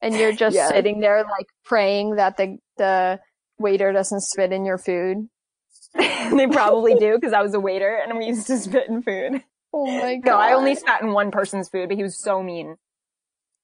and 0.00 0.14
you're 0.14 0.32
just 0.32 0.54
Yes. 0.54 0.68
sitting 0.68 1.00
there 1.00 1.22
like 1.24 1.46
praying 1.64 2.16
that 2.16 2.36
the 2.36 2.58
the 2.76 3.20
waiter 3.58 3.92
doesn't 3.92 4.20
spit 4.22 4.52
in 4.52 4.64
your 4.64 4.78
food. 4.78 5.28
they 5.94 6.46
probably 6.46 6.94
do 6.94 7.14
because 7.14 7.32
I 7.32 7.42
was 7.42 7.54
a 7.54 7.60
waiter 7.60 7.96
and 7.96 8.16
we 8.18 8.26
used 8.26 8.46
to 8.46 8.56
spit 8.58 8.88
in 8.88 9.02
food. 9.02 9.42
Oh 9.72 9.90
my 9.98 10.16
god. 10.16 10.30
No, 10.30 10.36
I 10.38 10.52
only 10.54 10.74
spat 10.74 11.02
in 11.02 11.12
one 11.12 11.30
person's 11.30 11.68
food, 11.68 11.88
but 11.88 11.96
he 11.96 12.02
was 12.02 12.18
so 12.22 12.42
mean. 12.42 12.76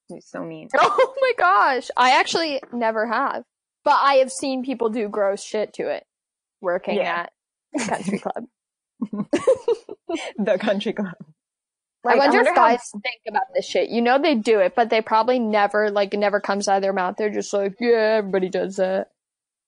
He 0.09 0.17
was 0.17 0.27
so 0.27 0.43
mean. 0.43 0.69
Oh 0.77 1.15
my 1.21 1.33
gosh. 1.39 1.91
I 1.97 2.19
actually 2.19 2.61
never 2.73 3.07
have. 3.07 3.45
But 3.85 3.95
I 4.01 4.15
have 4.15 4.31
seen 4.33 4.65
people 4.65 4.89
do 4.91 5.09
gross 5.09 5.43
shit 5.43 5.73
to 5.75 5.89
it 5.89 6.05
working 6.61 6.97
Yeah. 6.97 7.27
at 7.79 7.89
country 7.89 8.19
club. 8.25 8.45
the 10.39 10.59
country 10.59 10.93
club. 10.93 11.15
I 12.07 12.11
Like, 12.11 12.19
wonder, 12.19 12.41
if 12.41 12.49
how- 12.49 12.55
guys 12.55 12.91
think 12.93 13.21
about 13.29 13.45
this 13.55 13.67
shit. 13.67 13.89
You 13.89 14.03
know 14.03 14.19
they 14.19 14.35
do 14.35 14.61
it, 14.61 14.75
but 14.75 14.91
they 14.91 15.01
probably 15.01 15.39
never 15.39 15.91
like 15.91 16.13
it 16.15 16.19
never 16.19 16.39
comes 16.41 16.69
out 16.69 16.77
of 16.77 16.83
their 16.83 16.93
mouth. 16.93 17.17
They're 17.17 17.31
just 17.31 17.53
like, 17.53 17.75
yeah, 17.81 18.17
everybody 18.19 18.49
does 18.51 18.77
that. 18.77 19.09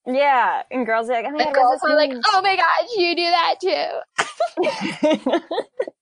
yeah, 0.07 0.63
and 0.71 0.85
girls 0.87 1.09
are 1.11 1.15
like, 1.15 1.25
oh 1.27 1.31
my 1.33 1.43
And 1.45 1.55
god, 1.55 1.63
girls 1.63 1.81
are 1.83 1.97
like, 1.97 2.13
oh 2.27 2.41
my 2.43 2.57
gosh, 2.57 2.89
you 2.97 3.17
do 3.17 3.25
that 3.25 3.55
too. 3.61 5.41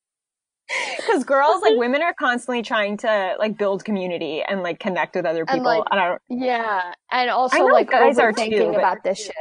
Because 0.97 1.25
girls, 1.25 1.61
like 1.63 1.75
women, 1.77 2.03
are 2.03 2.15
constantly 2.15 2.63
trying 2.63 2.97
to 2.99 3.37
like 3.39 3.59
build 3.59 3.85
community 3.85 4.43
and 4.43 4.63
like 4.63 4.81
connect 4.81 5.15
with 5.15 5.27
other 5.27 5.45
people. 5.45 5.65
like, 5.65 5.83
I 5.91 5.97
don't. 5.97 6.23
Yeah, 6.29 6.93
and 7.11 7.31
also 7.31 7.65
like 7.67 7.91
guys 7.91 8.19
are 8.19 8.33
overthinking 8.33 8.51
too, 8.59 8.71
but- 8.73 8.79
about 8.79 9.05
this 9.05 9.19
shit. 9.25 9.35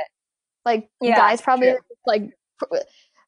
Like 0.65 0.89
Yeah, 1.01 1.15
guys 1.15 1.41
probably 1.41 1.71
true. 1.71 1.79
like 2.05 2.33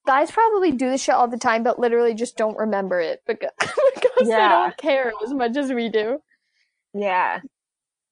guys 0.05 0.31
probably 0.31 0.71
do 0.71 0.89
this 0.89 1.01
shit 1.01 1.15
all 1.15 1.27
the 1.27 1.37
time, 1.37 1.63
but 1.63 1.79
literally 1.79 2.13
just 2.13 2.37
don't 2.37 2.57
remember 2.57 2.99
it 2.99 3.21
because, 3.27 3.49
because 3.59 4.27
they 4.27 4.35
don't 4.35 4.77
care 4.77 5.11
as 5.23 5.33
much 5.33 5.57
as 5.57 5.71
we 5.71 5.89
do. 5.89 6.19
Yeah. 6.93 7.39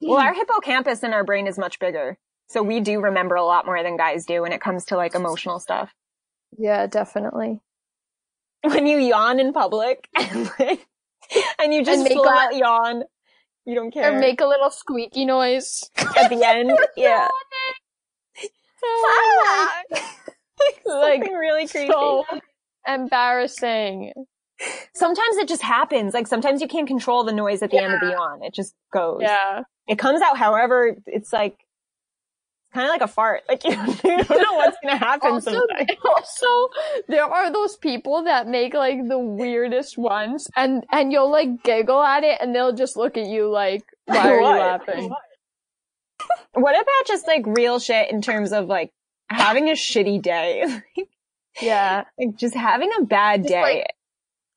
Well, 0.02 0.20
our 0.20 0.34
hippocampus 0.34 1.04
in 1.04 1.14
our 1.14 1.24
brain 1.24 1.48
is 1.48 1.58
much 1.58 1.80
bigger, 1.80 2.18
so 2.48 2.62
we 2.62 2.82
do 2.82 3.00
remember 3.00 3.36
a 3.36 3.46
lot 3.46 3.66
more 3.66 3.82
than 3.84 3.96
guys 3.96 4.26
do 4.26 4.42
when 4.42 4.52
it 4.52 4.60
comes 4.60 4.84
to 4.86 4.98
like 4.98 5.16
emotional 5.16 5.60
stuff. 5.60 5.94
Yeah, 6.58 6.88
definitely. 6.88 7.62
When 8.74 8.88
you 8.88 8.98
yawn 8.98 9.40
in 9.40 9.52
public 9.52 10.08
and, 10.16 10.50
like, 10.60 10.88
and 11.60 11.74
you 11.74 11.84
just 11.84 12.04
make 12.04 12.18
a- 12.18 12.58
yawn, 12.58 13.04
you 13.66 13.76
don't 13.76 13.92
care. 13.92 14.16
Or 14.16 14.20
make 14.20 14.40
a 14.42 14.46
little 14.46 14.70
squeaky 14.70 15.26
noise. 15.26 15.90
at 16.18 16.30
the 16.30 16.44
end, 16.46 16.72
yeah. 16.96 17.28
Oh 18.86 19.76
like 19.90 20.02
Like, 20.86 21.22
really 21.32 21.68
creepy. 21.68 21.88
so 21.92 22.26
embarrassing. 22.88 24.14
sometimes 24.94 25.38
it 25.38 25.48
just 25.48 25.62
happens. 25.62 26.14
Like 26.14 26.28
sometimes 26.28 26.62
you 26.62 26.68
can't 26.68 26.88
control 26.88 27.24
the 27.24 27.34
noise 27.34 27.62
at 27.62 27.72
the 27.72 27.78
end 27.80 27.94
of 27.94 28.00
the 28.02 28.12
yawn. 28.12 28.44
It 28.44 28.54
just 28.54 28.76
goes. 28.94 29.20
Yeah. 29.22 29.64
It 29.88 29.98
comes 30.00 30.22
out 30.22 30.38
however 30.38 30.96
it's 31.06 31.34
like 31.34 31.58
kind 32.74 32.86
of 32.88 32.92
like 32.92 33.02
a 33.02 33.08
fart. 33.08 33.44
Like 33.48 33.64
you 33.64 33.72
don't, 33.76 34.04
you 34.04 34.24
don't 34.24 34.30
know 34.42 34.54
what's 34.58 34.78
gonna 34.84 34.98
happen 34.98 35.32
Also, 35.34 35.52
sometimes. 35.52 35.90
also, 36.06 36.70
there 37.08 37.26
are 37.26 37.52
those 37.52 37.78
people 37.78 38.24
that 38.24 38.48
make 38.48 38.74
like 38.74 39.08
the 39.08 39.20
weirdest 39.20 39.98
ones, 39.98 40.48
and 40.56 40.84
and 40.92 41.12
you'll 41.12 41.32
like 41.32 41.64
giggle 41.64 42.02
at 42.02 42.24
it, 42.24 42.38
and 42.42 42.54
they'll 42.56 42.74
just 42.74 42.98
look 42.98 43.18
at 43.18 43.28
you 43.28 43.50
like, 43.50 43.84
"Why 44.06 44.32
are 44.32 44.42
What? 44.42 44.54
you 44.54 44.60
laughing?" 44.60 45.12
What 46.54 46.76
about 46.76 47.08
just 47.08 47.28
like 47.28 47.44
real 47.46 47.80
shit 47.80 48.12
in 48.12 48.22
terms 48.22 48.52
of 48.54 48.68
like 48.68 48.92
having 49.30 49.70
a 49.70 49.74
shitty 49.74 50.22
day? 50.22 50.66
Yeah, 51.62 52.04
like 52.18 52.36
just 52.38 52.56
having 52.56 52.90
a 53.00 53.04
bad 53.06 53.42
Just, 53.42 53.50
day. 53.50 53.62
like, 53.62 53.88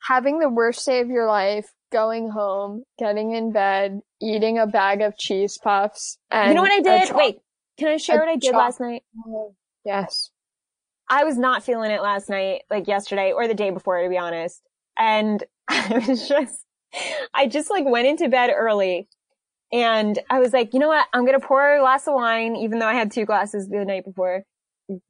having 0.02 0.38
the 0.38 0.48
worst 0.48 0.84
day 0.86 1.00
of 1.00 1.08
your 1.08 1.26
life, 1.26 1.66
going 1.92 2.30
home, 2.30 2.84
getting 2.98 3.32
in 3.34 3.52
bed, 3.52 4.00
eating 4.20 4.58
a 4.58 4.66
bag 4.66 5.00
of 5.02 5.16
cheese 5.18 5.58
puffs, 5.62 6.18
and 6.30 6.48
you 6.48 6.54
know 6.54 6.62
what 6.62 6.72
I 6.72 6.80
did? 6.80 7.14
Wait, 7.14 7.38
can 7.78 7.88
I 7.88 7.96
share 7.96 8.16
a 8.16 8.20
what 8.20 8.28
I 8.28 8.36
did 8.36 8.52
choc- 8.52 8.58
last 8.58 8.80
night? 8.80 9.02
Mm-hmm. 9.16 9.52
Yes. 9.84 10.30
I 11.08 11.24
was 11.24 11.38
not 11.38 11.62
feeling 11.62 11.90
it 11.90 12.02
last 12.02 12.28
night, 12.28 12.62
like 12.70 12.88
yesterday 12.88 13.32
or 13.32 13.46
the 13.46 13.54
day 13.54 13.70
before, 13.70 14.02
to 14.02 14.08
be 14.08 14.18
honest. 14.18 14.60
And 14.98 15.44
I 15.68 16.02
was 16.08 16.28
just, 16.28 16.64
I 17.34 17.46
just 17.46 17.70
like 17.70 17.84
went 17.84 18.06
into 18.08 18.28
bed 18.28 18.50
early 18.54 19.08
and 19.72 20.18
I 20.30 20.38
was 20.40 20.52
like, 20.52 20.74
you 20.74 20.80
know 20.80 20.88
what? 20.88 21.06
I'm 21.12 21.24
going 21.24 21.38
to 21.38 21.46
pour 21.46 21.76
a 21.76 21.80
glass 21.80 22.06
of 22.06 22.14
wine, 22.14 22.56
even 22.56 22.78
though 22.78 22.86
I 22.86 22.94
had 22.94 23.12
two 23.12 23.24
glasses 23.24 23.68
the 23.68 23.84
night 23.84 24.04
before, 24.04 24.44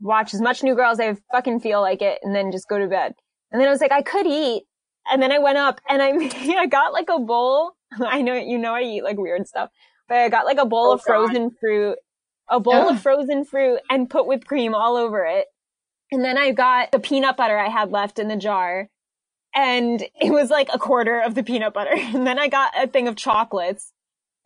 watch 0.00 0.34
as 0.34 0.40
much 0.40 0.62
New 0.62 0.74
Girl 0.74 0.90
as 0.90 1.00
I 1.00 1.16
fucking 1.32 1.60
feel 1.60 1.80
like 1.80 2.02
it 2.02 2.18
and 2.22 2.34
then 2.34 2.52
just 2.52 2.68
go 2.68 2.78
to 2.78 2.86
bed. 2.86 3.14
And 3.52 3.60
then 3.60 3.68
I 3.68 3.70
was 3.70 3.80
like, 3.80 3.92
I 3.92 4.02
could 4.02 4.26
eat. 4.26 4.64
And 5.10 5.22
then 5.22 5.30
I 5.30 5.38
went 5.38 5.58
up 5.58 5.80
and 5.88 6.02
I, 6.02 6.08
I 6.58 6.66
got 6.66 6.92
like 6.92 7.08
a 7.10 7.18
bowl. 7.20 7.72
I 8.00 8.22
know, 8.22 8.34
you 8.34 8.58
know, 8.58 8.74
I 8.74 8.82
eat 8.82 9.04
like 9.04 9.18
weird 9.18 9.46
stuff, 9.46 9.70
but 10.08 10.18
I 10.18 10.28
got 10.28 10.46
like 10.46 10.58
a 10.58 10.66
bowl 10.66 10.90
Oh, 10.90 10.94
of 10.94 11.02
frozen 11.02 11.50
fruit, 11.60 11.98
a 12.48 12.60
bowl 12.60 12.74
Ugh. 12.74 12.94
of 12.94 13.02
frozen 13.02 13.44
fruit 13.44 13.80
and 13.90 14.10
put 14.10 14.26
whipped 14.26 14.46
cream 14.46 14.74
all 14.74 14.96
over 14.96 15.24
it. 15.24 15.46
And 16.12 16.24
then 16.24 16.38
I 16.38 16.52
got 16.52 16.92
the 16.92 17.00
peanut 17.00 17.36
butter 17.36 17.58
I 17.58 17.68
had 17.68 17.90
left 17.90 18.18
in 18.18 18.28
the 18.28 18.36
jar. 18.36 18.88
And 19.54 20.04
it 20.20 20.30
was 20.30 20.50
like 20.50 20.68
a 20.72 20.78
quarter 20.78 21.18
of 21.20 21.34
the 21.34 21.42
peanut 21.42 21.72
butter. 21.74 21.94
And 21.96 22.26
then 22.26 22.38
I 22.38 22.48
got 22.48 22.72
a 22.76 22.86
thing 22.86 23.08
of 23.08 23.16
chocolates 23.16 23.92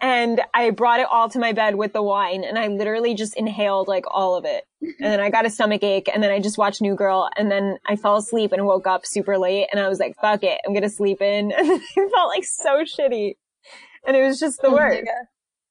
and 0.00 0.40
I 0.54 0.70
brought 0.70 1.00
it 1.00 1.06
all 1.10 1.28
to 1.30 1.38
my 1.38 1.52
bed 1.52 1.74
with 1.74 1.92
the 1.92 2.02
wine 2.02 2.42
and 2.42 2.58
I 2.58 2.68
literally 2.68 3.14
just 3.14 3.36
inhaled 3.36 3.86
like 3.88 4.04
all 4.08 4.34
of 4.34 4.44
it. 4.46 4.64
And 4.80 5.12
then 5.12 5.20
I 5.20 5.28
got 5.28 5.44
a 5.44 5.50
stomach 5.50 5.82
ache 5.82 6.08
and 6.12 6.22
then 6.22 6.30
I 6.30 6.40
just 6.40 6.56
watched 6.56 6.80
New 6.80 6.94
Girl 6.94 7.28
and 7.36 7.50
then 7.50 7.76
I 7.86 7.96
fell 7.96 8.16
asleep 8.16 8.52
and 8.52 8.64
woke 8.64 8.86
up 8.86 9.04
super 9.04 9.36
late 9.36 9.66
and 9.70 9.80
I 9.80 9.88
was 9.88 9.98
like, 9.98 10.16
fuck 10.20 10.42
it, 10.42 10.58
I'm 10.66 10.72
gonna 10.72 10.88
sleep 10.88 11.20
in. 11.20 11.52
And 11.58 11.68
then 11.68 11.80
I 11.98 12.08
felt 12.08 12.28
like 12.28 12.44
so 12.44 12.84
shitty. 12.84 13.34
And 14.06 14.16
it 14.16 14.24
was 14.24 14.40
just 14.40 14.62
the 14.62 14.68
Oh 14.68 14.74
worst. 14.74 15.02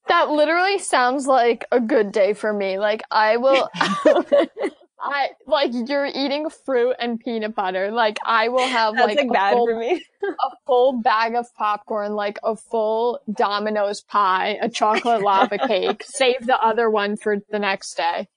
That 0.10 0.30
literally 0.30 0.80
sounds 0.80 1.28
like 1.28 1.66
a 1.72 1.80
good 1.80 2.12
day 2.12 2.34
for 2.34 2.52
me. 2.52 2.78
Like 2.78 3.04
I 3.12 3.38
will 3.38 3.70
I 5.02 5.30
like 5.48 5.72
you're 5.74 6.06
eating 6.06 6.50
fruit 6.50 6.96
and 7.00 7.20
peanut 7.20 7.56
butter. 7.56 7.92
Like 7.92 8.18
I 8.26 8.50
will 8.50 8.68
have 8.68 8.96
That's 8.96 9.16
like, 9.16 9.30
like, 9.30 9.54
a, 9.54 9.56
full, 9.56 9.70
a 10.24 10.56
full 10.66 11.02
bag 11.02 11.36
of 11.36 11.46
popcorn, 11.56 12.14
like 12.14 12.38
a 12.44 12.56
full 12.56 13.20
Domino's 13.32 14.02
pie, 14.02 14.58
a 14.62 14.70
chocolate 14.70 15.22
lava 15.22 15.58
cake, 15.58 16.04
save 16.06 16.46
the 16.46 16.60
other 16.62 16.90
one 16.90 17.16
for 17.16 17.38
the 17.50 17.60
next 17.60 17.96
day. 17.96 18.28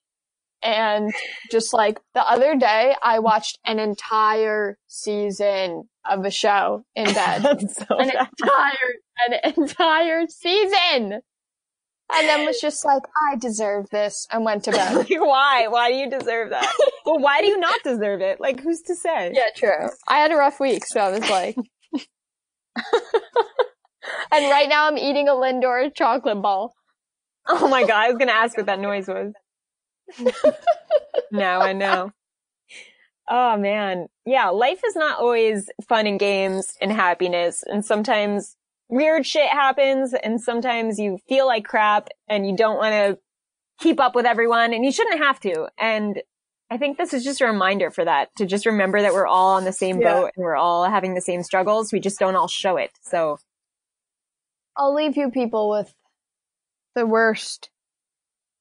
And 0.63 1.13
just 1.51 1.75
like 1.75 1.99
the 2.15 2.23
other 2.23 2.55
day, 2.55 2.95
I 3.03 3.19
watched 3.19 3.59
an 3.67 3.81
entire 3.81 4.79
season 4.87 5.89
of 6.09 6.25
a 6.25 6.31
show 6.31 6.85
in 6.95 7.13
bed. 7.13 7.43
So 7.43 7.87
an 7.99 8.09
bad. 8.09 8.29
entire 8.41 8.95
an 9.27 9.55
entire 9.57 10.27
season. 10.29 11.23
And 12.15 12.29
then 12.29 12.47
was 12.47 12.61
just 12.61 12.85
like, 12.85 13.03
I 13.31 13.37
deserve 13.37 13.89
this 13.91 14.27
and 14.31 14.45
went 14.45 14.65
to 14.65 14.71
bed. 14.73 14.95
Like, 14.97 15.09
why? 15.11 15.67
Why 15.69 15.89
do 15.91 15.95
you 15.97 16.11
deserve 16.11 16.51
that? 16.51 16.73
well, 17.07 17.19
why 17.19 17.41
do 17.41 17.47
you 17.47 17.59
not 17.59 17.81
deserve 17.83 18.21
it? 18.21 18.41
Like, 18.41 18.61
who's 18.61 18.83
to 18.83 18.95
say? 18.95 19.33
yeah, 19.35 19.49
true. 19.57 19.89
I 20.09 20.19
had 20.19 20.33
a 20.33 20.37
rough 20.37 20.61
week, 20.61 20.85
so 20.87 21.01
I 21.01 21.11
was 21.11 21.29
like 21.31 21.57
And 24.33 24.51
right 24.51 24.69
now 24.69 24.89
I'm 24.89 24.99
eating 24.99 25.29
a 25.29 25.33
Lindor 25.33 25.95
chocolate 25.95 26.43
ball. 26.43 26.75
Oh 27.47 27.69
my 27.69 27.83
god, 27.83 28.05
I 28.05 28.09
was 28.09 28.19
gonna 28.19 28.33
ask 28.33 28.57
what 28.57 28.67
that 28.67 28.81
noise 28.81 29.09
was. 29.09 29.33
now 31.33 31.61
I 31.61 31.73
know. 31.73 32.13
Oh 33.29 33.57
man. 33.57 34.09
Yeah, 34.27 34.49
life 34.49 34.81
is 34.87 34.97
not 34.97 35.19
always 35.19 35.69
fun 35.89 36.07
and 36.07 36.19
games 36.19 36.75
and 36.81 36.93
happiness. 36.93 37.63
And 37.67 37.85
sometimes 37.85 38.57
weird 38.93 39.27
shit 39.27 39.49
happens 39.49 40.13
and 40.13 40.39
sometimes 40.41 40.99
you 40.99 41.19
feel 41.27 41.47
like 41.47 41.65
crap 41.65 42.09
and 42.29 42.47
you 42.47 42.55
don't 42.55 42.77
want 42.77 42.93
to 42.93 43.19
keep 43.83 43.99
up 43.99 44.15
with 44.15 44.27
everyone 44.27 44.75
and 44.75 44.85
you 44.85 44.93
shouldn't 44.93 45.19
have 45.19 45.41
to. 45.41 45.67
And 45.79 46.23
I 46.71 46.77
think 46.77 46.99
this 46.99 47.15
is 47.15 47.25
just 47.25 47.41
a 47.41 47.47
reminder 47.47 47.91
for 47.91 48.05
that 48.05 48.29
to 48.37 48.45
just 48.45 48.67
remember 48.67 49.01
that 49.01 49.15
we're 49.15 49.27
all 49.27 49.57
on 49.57 49.65
the 49.65 49.73
same 49.73 49.99
Yeah. 50.01 50.13
boat 50.13 50.31
and 50.37 50.45
we're 50.45 50.57
all 50.57 50.85
having 50.85 51.15
the 51.15 51.23
same 51.23 51.43
struggles. 51.43 51.91
We 51.91 52.01
just 52.01 52.19
don't 52.19 52.37
all 52.37 52.49
show 52.49 52.77
it. 52.77 52.91
So 53.01 53.39
I'll 54.77 54.95
leave 54.95 55.17
you 55.17 55.31
people 55.31 55.71
with 55.71 55.95
the 56.95 57.07
worst 57.07 57.71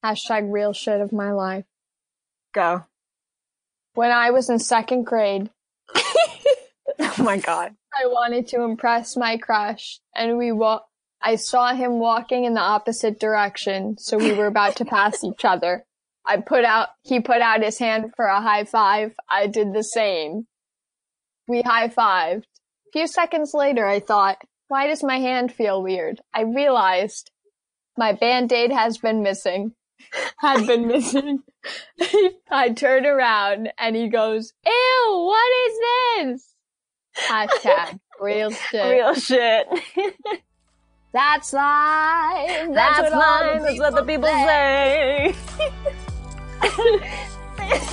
hashtag 0.04 0.50
real 0.52 0.72
shit 0.74 1.02
of 1.02 1.12
my 1.12 1.32
life. 1.34 1.66
go. 2.54 2.86
When 3.96 4.12
I 4.12 4.32
was 4.32 4.50
in 4.50 4.60
second 4.60 5.04
grade, 5.06 5.50
my 7.26 7.38
god. 7.38 7.76
I 7.98 8.08
wanted 8.08 8.48
to 8.50 8.64
impress 8.64 9.18
my 9.18 9.38
crush, 9.38 10.00
and 10.16 10.38
we 10.38 10.52
wa- 10.52 10.82
I 11.22 11.36
saw 11.36 11.74
him 11.74 12.00
walking 12.00 12.46
in 12.46 12.54
the 12.54 12.62
opposite 12.62 13.20
direction, 13.20 13.98
so 13.98 14.18
we 14.18 14.34
were 14.34 14.48
about 14.48 14.78
to 14.78 14.86
pass 14.86 15.24
each 15.24 15.46
other. 15.46 15.86
I 16.26 16.38
put 16.38 16.66
out, 16.66 16.90
he 17.04 17.20
put 17.20 17.42
out 17.42 17.64
his 17.64 17.80
hand 17.80 18.14
for 18.16 18.26
a 18.26 18.42
high 18.42 18.64
five. 18.64 19.16
I 19.30 19.48
did 19.48 19.74
the 19.74 19.84
same. 19.84 20.48
We 21.48 21.62
high 21.62 21.90
fived. 21.90 22.44
A 22.44 22.92
few 22.94 23.08
seconds 23.08 23.52
later, 23.54 23.86
I 23.86 24.00
thought, 24.00 24.38
why 24.68 24.88
does 24.88 25.04
my 25.04 25.20
hand 25.20 25.52
feel 25.52 25.82
weird? 25.82 26.22
I 26.34 26.42
realized 26.42 27.32
my 27.98 28.14
band-aid 28.14 28.72
has 28.72 28.98
been 28.98 29.22
missing. 29.22 29.74
Had 30.40 30.66
been 30.66 30.88
missing. 30.88 31.44
I 32.50 32.70
turn 32.70 33.06
around 33.06 33.72
and 33.78 33.96
he 33.96 34.08
goes, 34.08 34.54
ew, 34.66 35.26
what 35.28 35.52
is 35.68 35.80
this? 36.40 36.51
Hashtag 37.18 38.00
real 38.20 38.52
shit. 38.52 38.86
Real 38.86 39.14
shit. 39.16 39.68
That's 41.14 41.52
life. 41.52 42.70
That's, 42.74 43.02
That's 43.02 43.12
what 43.14 43.54
the 43.54 43.64
That's 43.66 43.80
what 43.80 43.96
the 43.96 44.04
people 44.04 44.30
say. 44.30 45.36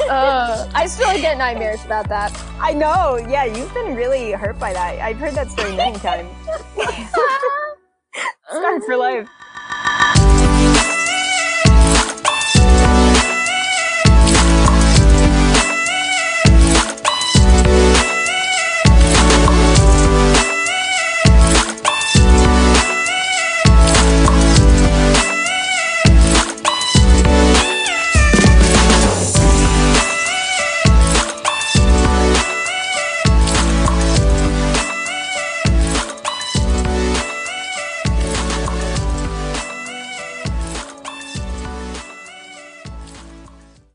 Uh, 0.09 0.69
I 0.75 0.87
still 0.87 1.13
get 1.21 1.39
nightmares 1.39 1.85
about 1.85 2.09
that. 2.09 2.33
I 2.59 2.73
know. 2.73 3.17
Yeah, 3.17 3.45
you've 3.45 3.73
been 3.75 3.95
really 3.95 4.33
hurt 4.33 4.59
by 4.59 4.73
that. 4.73 4.99
I've 4.99 5.19
heard 5.19 5.35
that 5.35 5.51
story 5.51 5.77
many 5.77 5.99
times. 5.99 6.31
Scarred 8.49 8.83
for 8.85 8.97
life. 8.97 9.29